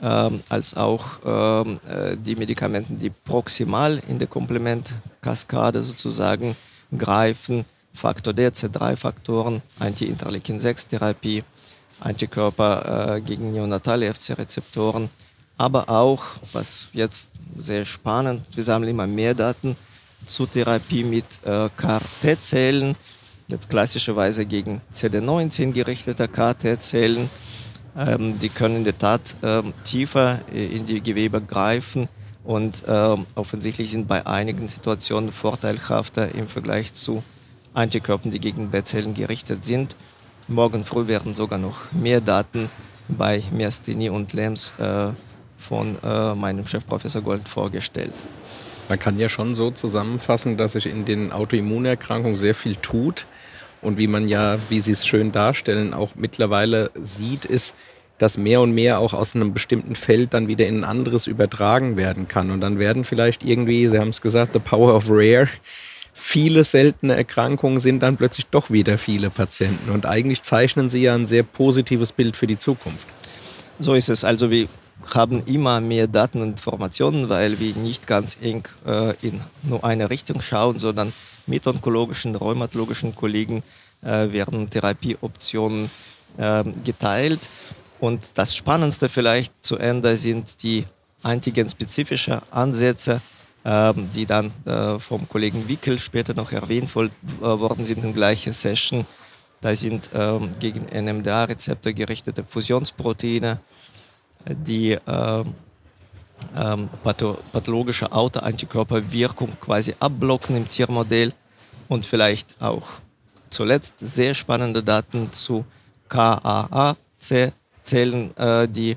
ähm, 0.02 0.40
als 0.48 0.74
auch 0.74 1.20
ähm, 1.24 1.78
äh, 1.86 2.16
die 2.16 2.34
Medikamente, 2.34 2.94
die 2.94 3.10
proximal 3.10 4.00
in 4.08 4.18
der 4.18 4.28
Komplementkaskade 4.28 5.82
sozusagen 5.82 6.56
greifen, 6.96 7.66
Faktor 7.92 8.32
D, 8.32 8.48
C3-Faktoren, 8.48 9.62
Anti-Interleukin-6-Therapie, 9.78 11.44
Antikörper 12.00 13.16
äh, 13.16 13.20
gegen 13.20 13.52
neonatale 13.52 14.12
FC-Rezeptoren, 14.12 15.10
aber 15.56 15.90
auch, 15.90 16.24
was 16.52 16.88
jetzt 16.92 17.30
sehr 17.58 17.84
spannend, 17.84 18.46
wir 18.54 18.64
sammeln 18.64 18.90
immer 18.90 19.06
mehr 19.06 19.34
Daten 19.34 19.76
zur 20.26 20.50
Therapie 20.50 21.04
mit 21.04 21.26
äh, 21.44 21.68
CAR-T-Zellen, 21.76 22.96
jetzt 23.48 23.68
klassischerweise 23.68 24.46
gegen 24.46 24.80
CD19 24.94 25.72
gerichtete 25.72 26.28
CAR-T-Zellen. 26.28 27.28
Ähm, 27.96 28.38
die 28.38 28.48
können 28.48 28.76
in 28.76 28.84
der 28.84 28.96
Tat 28.96 29.34
ähm, 29.42 29.74
tiefer 29.84 30.38
äh, 30.52 30.64
in 30.64 30.86
die 30.86 31.02
Gewebe 31.02 31.40
greifen 31.40 32.08
und 32.44 32.84
äh, 32.86 33.16
offensichtlich 33.34 33.90
sind 33.90 34.08
bei 34.08 34.26
einigen 34.26 34.68
Situationen 34.68 35.32
vorteilhafter 35.32 36.34
im 36.34 36.48
Vergleich 36.48 36.94
zu 36.94 37.22
Antikörpern, 37.74 38.30
die 38.30 38.40
gegen 38.40 38.70
B-Zellen 38.70 39.14
gerichtet 39.14 39.64
sind. 39.64 39.96
Morgen 40.48 40.84
früh 40.84 41.06
werden 41.06 41.34
sogar 41.34 41.58
noch 41.58 41.92
mehr 41.92 42.20
Daten 42.20 42.70
bei 43.08 43.42
Miastini 43.52 44.10
und 44.10 44.32
Lems 44.32 44.74
äh, 44.78 45.10
von 45.58 45.96
äh, 46.02 46.34
meinem 46.34 46.66
Chef 46.66 46.86
Professor 46.86 47.22
Gold 47.22 47.48
vorgestellt. 47.48 48.14
Man 48.88 48.98
kann 48.98 49.18
ja 49.18 49.28
schon 49.28 49.54
so 49.54 49.70
zusammenfassen, 49.70 50.56
dass 50.56 50.72
sich 50.72 50.86
in 50.86 51.04
den 51.04 51.30
Autoimmunerkrankungen 51.30 52.36
sehr 52.36 52.54
viel 52.54 52.76
tut. 52.76 53.26
Und 53.82 53.98
wie 53.98 54.08
man 54.08 54.28
ja, 54.28 54.58
wie 54.68 54.80
Sie 54.80 54.92
es 54.92 55.06
schön 55.06 55.32
darstellen, 55.32 55.94
auch 55.94 56.10
mittlerweile 56.16 56.90
sieht, 57.02 57.44
ist, 57.44 57.76
dass 58.18 58.36
mehr 58.36 58.60
und 58.60 58.72
mehr 58.72 58.98
auch 58.98 59.14
aus 59.14 59.34
einem 59.34 59.54
bestimmten 59.54 59.94
Feld 59.94 60.34
dann 60.34 60.48
wieder 60.48 60.66
in 60.66 60.80
ein 60.80 60.84
anderes 60.84 61.26
übertragen 61.26 61.96
werden 61.96 62.28
kann. 62.28 62.50
Und 62.50 62.60
dann 62.60 62.78
werden 62.78 63.04
vielleicht 63.04 63.42
irgendwie, 63.42 63.86
Sie 63.86 63.98
haben 63.98 64.10
es 64.10 64.20
gesagt, 64.20 64.52
the 64.52 64.58
power 64.58 64.94
of 64.94 65.06
rare, 65.08 65.48
viele 66.20 66.64
seltene 66.64 67.16
Erkrankungen 67.16 67.80
sind 67.80 68.00
dann 68.00 68.16
plötzlich 68.16 68.46
doch 68.46 68.70
wieder 68.70 68.98
viele 68.98 69.30
Patienten. 69.30 69.90
Und 69.90 70.06
eigentlich 70.06 70.42
zeichnen 70.42 70.88
Sie 70.88 71.02
ja 71.02 71.14
ein 71.14 71.26
sehr 71.26 71.42
positives 71.42 72.12
Bild 72.12 72.36
für 72.36 72.46
die 72.46 72.58
Zukunft. 72.58 73.06
So 73.78 73.94
ist 73.94 74.10
es. 74.10 74.22
Also 74.22 74.50
wir 74.50 74.68
haben 75.14 75.42
immer 75.46 75.80
mehr 75.80 76.06
Daten 76.06 76.42
und 76.42 76.50
Informationen, 76.50 77.28
weil 77.28 77.58
wir 77.58 77.74
nicht 77.74 78.06
ganz 78.06 78.36
eng 78.42 78.68
äh, 78.86 79.14
in 79.26 79.40
nur 79.62 79.82
eine 79.82 80.10
Richtung 80.10 80.42
schauen, 80.42 80.78
sondern 80.78 81.12
mit 81.46 81.66
onkologischen, 81.66 82.36
rheumatologischen 82.36 83.14
Kollegen 83.14 83.62
äh, 84.02 84.30
werden 84.30 84.68
Therapieoptionen 84.68 85.90
äh, 86.36 86.64
geteilt. 86.84 87.40
Und 87.98 88.32
das 88.34 88.54
Spannendste 88.54 89.08
vielleicht 89.08 89.52
zu 89.62 89.78
Ende 89.78 90.16
sind 90.16 90.62
die 90.62 90.84
antigenspezifischen 91.22 92.40
Ansätze, 92.50 93.20
die 93.64 94.24
dann 94.26 94.52
äh, 94.64 94.98
vom 94.98 95.28
Kollegen 95.28 95.68
Wickel 95.68 95.98
später 95.98 96.32
noch 96.34 96.50
erwähnt 96.52 96.90
äh, 96.96 97.10
worden 97.40 97.84
sind 97.84 98.02
in 98.02 98.14
gleicher 98.14 98.52
Session. 98.52 99.04
Da 99.60 99.76
sind 99.76 100.08
ähm, 100.14 100.50
gegen 100.58 100.86
NMDA-Rezeptor 100.86 101.92
gerichtete 101.92 102.42
Fusionsproteine, 102.42 103.58
die 104.46 104.96
ähm, 105.06 106.88
pathologische 107.52 108.10
Autoantikörperwirkung 108.10 109.50
quasi 109.60 109.94
abblocken 110.00 110.56
im 110.56 110.66
Tiermodell 110.66 111.34
und 111.88 112.06
vielleicht 112.06 112.54
auch 112.62 112.86
zuletzt 113.50 113.96
sehr 113.98 114.34
spannende 114.34 114.82
Daten 114.82 115.30
zu 115.32 115.66
KAAC 116.08 117.52
Zellen, 117.84 118.36
äh, 118.36 118.68
die 118.68 118.96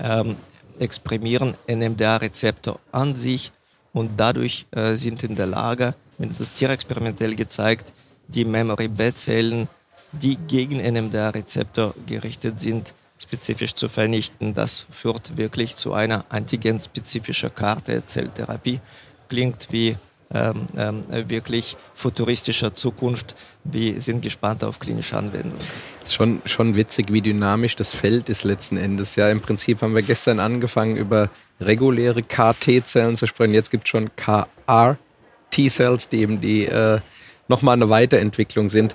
ähm, 0.00 0.36
exprimieren 0.78 1.54
NMDA-Rezeptor 1.66 2.78
an 2.92 3.14
sich 3.14 3.52
und 3.98 4.12
dadurch 4.16 4.66
äh, 4.70 4.94
sind 4.94 5.24
in 5.24 5.34
der 5.34 5.46
Lage, 5.46 5.94
mindestens 6.18 6.52
tierexperimentell 6.52 7.34
gezeigt, 7.34 7.92
die 8.28 8.44
Memory 8.44 8.86
B-Zellen, 8.88 9.68
die 10.12 10.36
gegen 10.36 10.76
NMDA-Rezeptor 10.78 11.94
gerichtet 12.06 12.60
sind, 12.60 12.94
spezifisch 13.18 13.74
zu 13.74 13.88
vernichten. 13.88 14.54
Das 14.54 14.86
führt 14.90 15.36
wirklich 15.36 15.74
zu 15.74 15.94
einer 15.94 16.24
antigenspezifischen 16.28 17.52
Karte 17.54 18.06
Zelltherapie. 18.06 18.80
Klingt 19.28 19.66
wie 19.70 19.96
ähm, 20.32 20.66
ähm, 20.76 21.04
wirklich 21.28 21.76
futuristischer 21.94 22.74
Zukunft. 22.74 23.34
Wir 23.64 24.00
sind 24.00 24.20
gespannt 24.20 24.62
auf 24.62 24.78
klinische 24.78 25.16
Anwendungen. 25.16 25.64
Schon, 26.06 26.42
schon 26.44 26.74
witzig, 26.74 27.12
wie 27.12 27.22
dynamisch 27.22 27.76
das 27.76 27.94
Feld 27.94 28.28
ist 28.28 28.44
letzten 28.44 28.76
Endes. 28.76 29.16
Ja, 29.16 29.30
im 29.30 29.40
Prinzip 29.40 29.80
haben 29.80 29.94
wir 29.94 30.02
gestern 30.02 30.38
angefangen, 30.38 30.96
über 30.96 31.30
reguläre 31.60 32.22
KT-Zellen 32.22 33.16
zu 33.16 33.26
sprechen. 33.26 33.54
Jetzt 33.54 33.70
gibt 33.70 33.84
es 33.84 33.90
schon 33.90 34.10
KR-T-Cells, 34.16 36.08
die 36.10 36.20
eben 36.20 36.40
die 36.40 36.66
äh, 36.66 37.00
nochmal 37.48 37.74
eine 37.74 37.88
Weiterentwicklung 37.88 38.68
sind. 38.68 38.94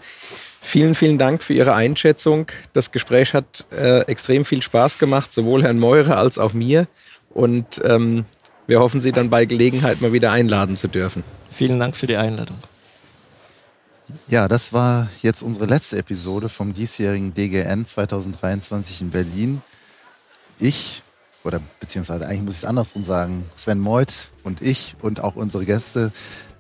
Vielen, 0.62 0.96
vielen 0.96 1.18
Dank 1.18 1.44
für 1.44 1.54
Ihre 1.54 1.74
Einschätzung. 1.74 2.48
Das 2.72 2.92
Gespräch 2.92 3.34
hat 3.34 3.66
äh, 3.72 4.02
extrem 4.02 4.46
viel 4.46 4.62
Spaß 4.62 4.98
gemacht, 4.98 5.34
sowohl 5.34 5.64
Herrn 5.64 5.80
Meurer 5.80 6.18
als 6.18 6.38
auch 6.38 6.54
mir. 6.54 6.88
Und 7.32 7.82
ähm, 7.84 8.26
wir 8.68 8.80
hoffen, 8.80 9.02
Sie 9.02 9.12
dann 9.12 9.30
bei 9.30 9.46
Gelegenheit 9.46 10.02
mal 10.02 10.14
wieder 10.14 10.32
einladen 10.32 10.76
zu 10.76 10.88
dürfen. 10.88 11.24
Vielen 11.52 11.80
Dank 11.80 11.96
für 11.96 12.08
die 12.08 12.18
Einladung. 12.18 12.58
Ja, 14.28 14.48
das 14.48 14.74
war 14.74 15.10
jetzt 15.22 15.42
unsere 15.42 15.66
letzte 15.66 15.98
Episode 15.98 16.50
vom 16.50 16.74
diesjährigen 16.74 17.34
DGN 17.34 17.86
2023 17.86 19.02
in 19.02 19.10
Berlin. 19.12 19.62
Ich, 20.60 21.04
oder 21.44 21.60
beziehungsweise 21.80 22.28
eigentlich 22.28 22.42
muss 22.42 22.56
ich 22.56 22.64
es 22.64 22.66
andersrum 22.66 23.04
sagen, 23.04 23.46
Sven 23.56 23.80
Meuth 23.80 24.32
und 24.44 24.62
ich 24.62 24.96
und 25.02 25.22
auch 25.22 25.36
unsere 25.36 25.66
Gäste 25.66 26.12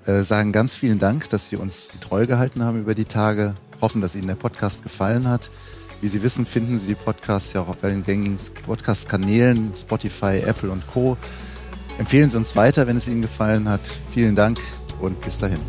äh, 0.05 0.23
sagen 0.23 0.51
ganz 0.51 0.75
vielen 0.75 0.99
Dank, 0.99 1.29
dass 1.29 1.49
Sie 1.49 1.55
uns 1.55 1.89
die 1.89 1.99
Treue 1.99 2.27
gehalten 2.27 2.63
haben 2.63 2.79
über 2.79 2.95
die 2.95 3.05
Tage. 3.05 3.55
Hoffen, 3.81 4.01
dass 4.01 4.15
Ihnen 4.15 4.27
der 4.27 4.35
Podcast 4.35 4.83
gefallen 4.83 5.27
hat. 5.27 5.49
Wie 6.01 6.07
Sie 6.07 6.23
wissen, 6.23 6.45
finden 6.45 6.79
Sie 6.79 6.87
die 6.87 6.95
Podcasts 6.95 7.53
ja 7.53 7.61
auch 7.61 7.69
auf 7.69 7.83
allen 7.83 8.03
gängigen 8.03 8.37
Podcast-Kanälen, 8.65 9.73
Spotify, 9.75 10.41
Apple 10.45 10.69
und 10.69 10.85
Co. 10.87 11.17
Empfehlen 11.97 12.29
Sie 12.29 12.37
uns 12.37 12.55
weiter, 12.55 12.87
wenn 12.87 12.97
es 12.97 13.07
Ihnen 13.07 13.21
gefallen 13.21 13.69
hat. 13.69 13.81
Vielen 14.11 14.35
Dank 14.35 14.59
und 14.99 15.19
bis 15.21 15.37
dahin. 15.37 15.59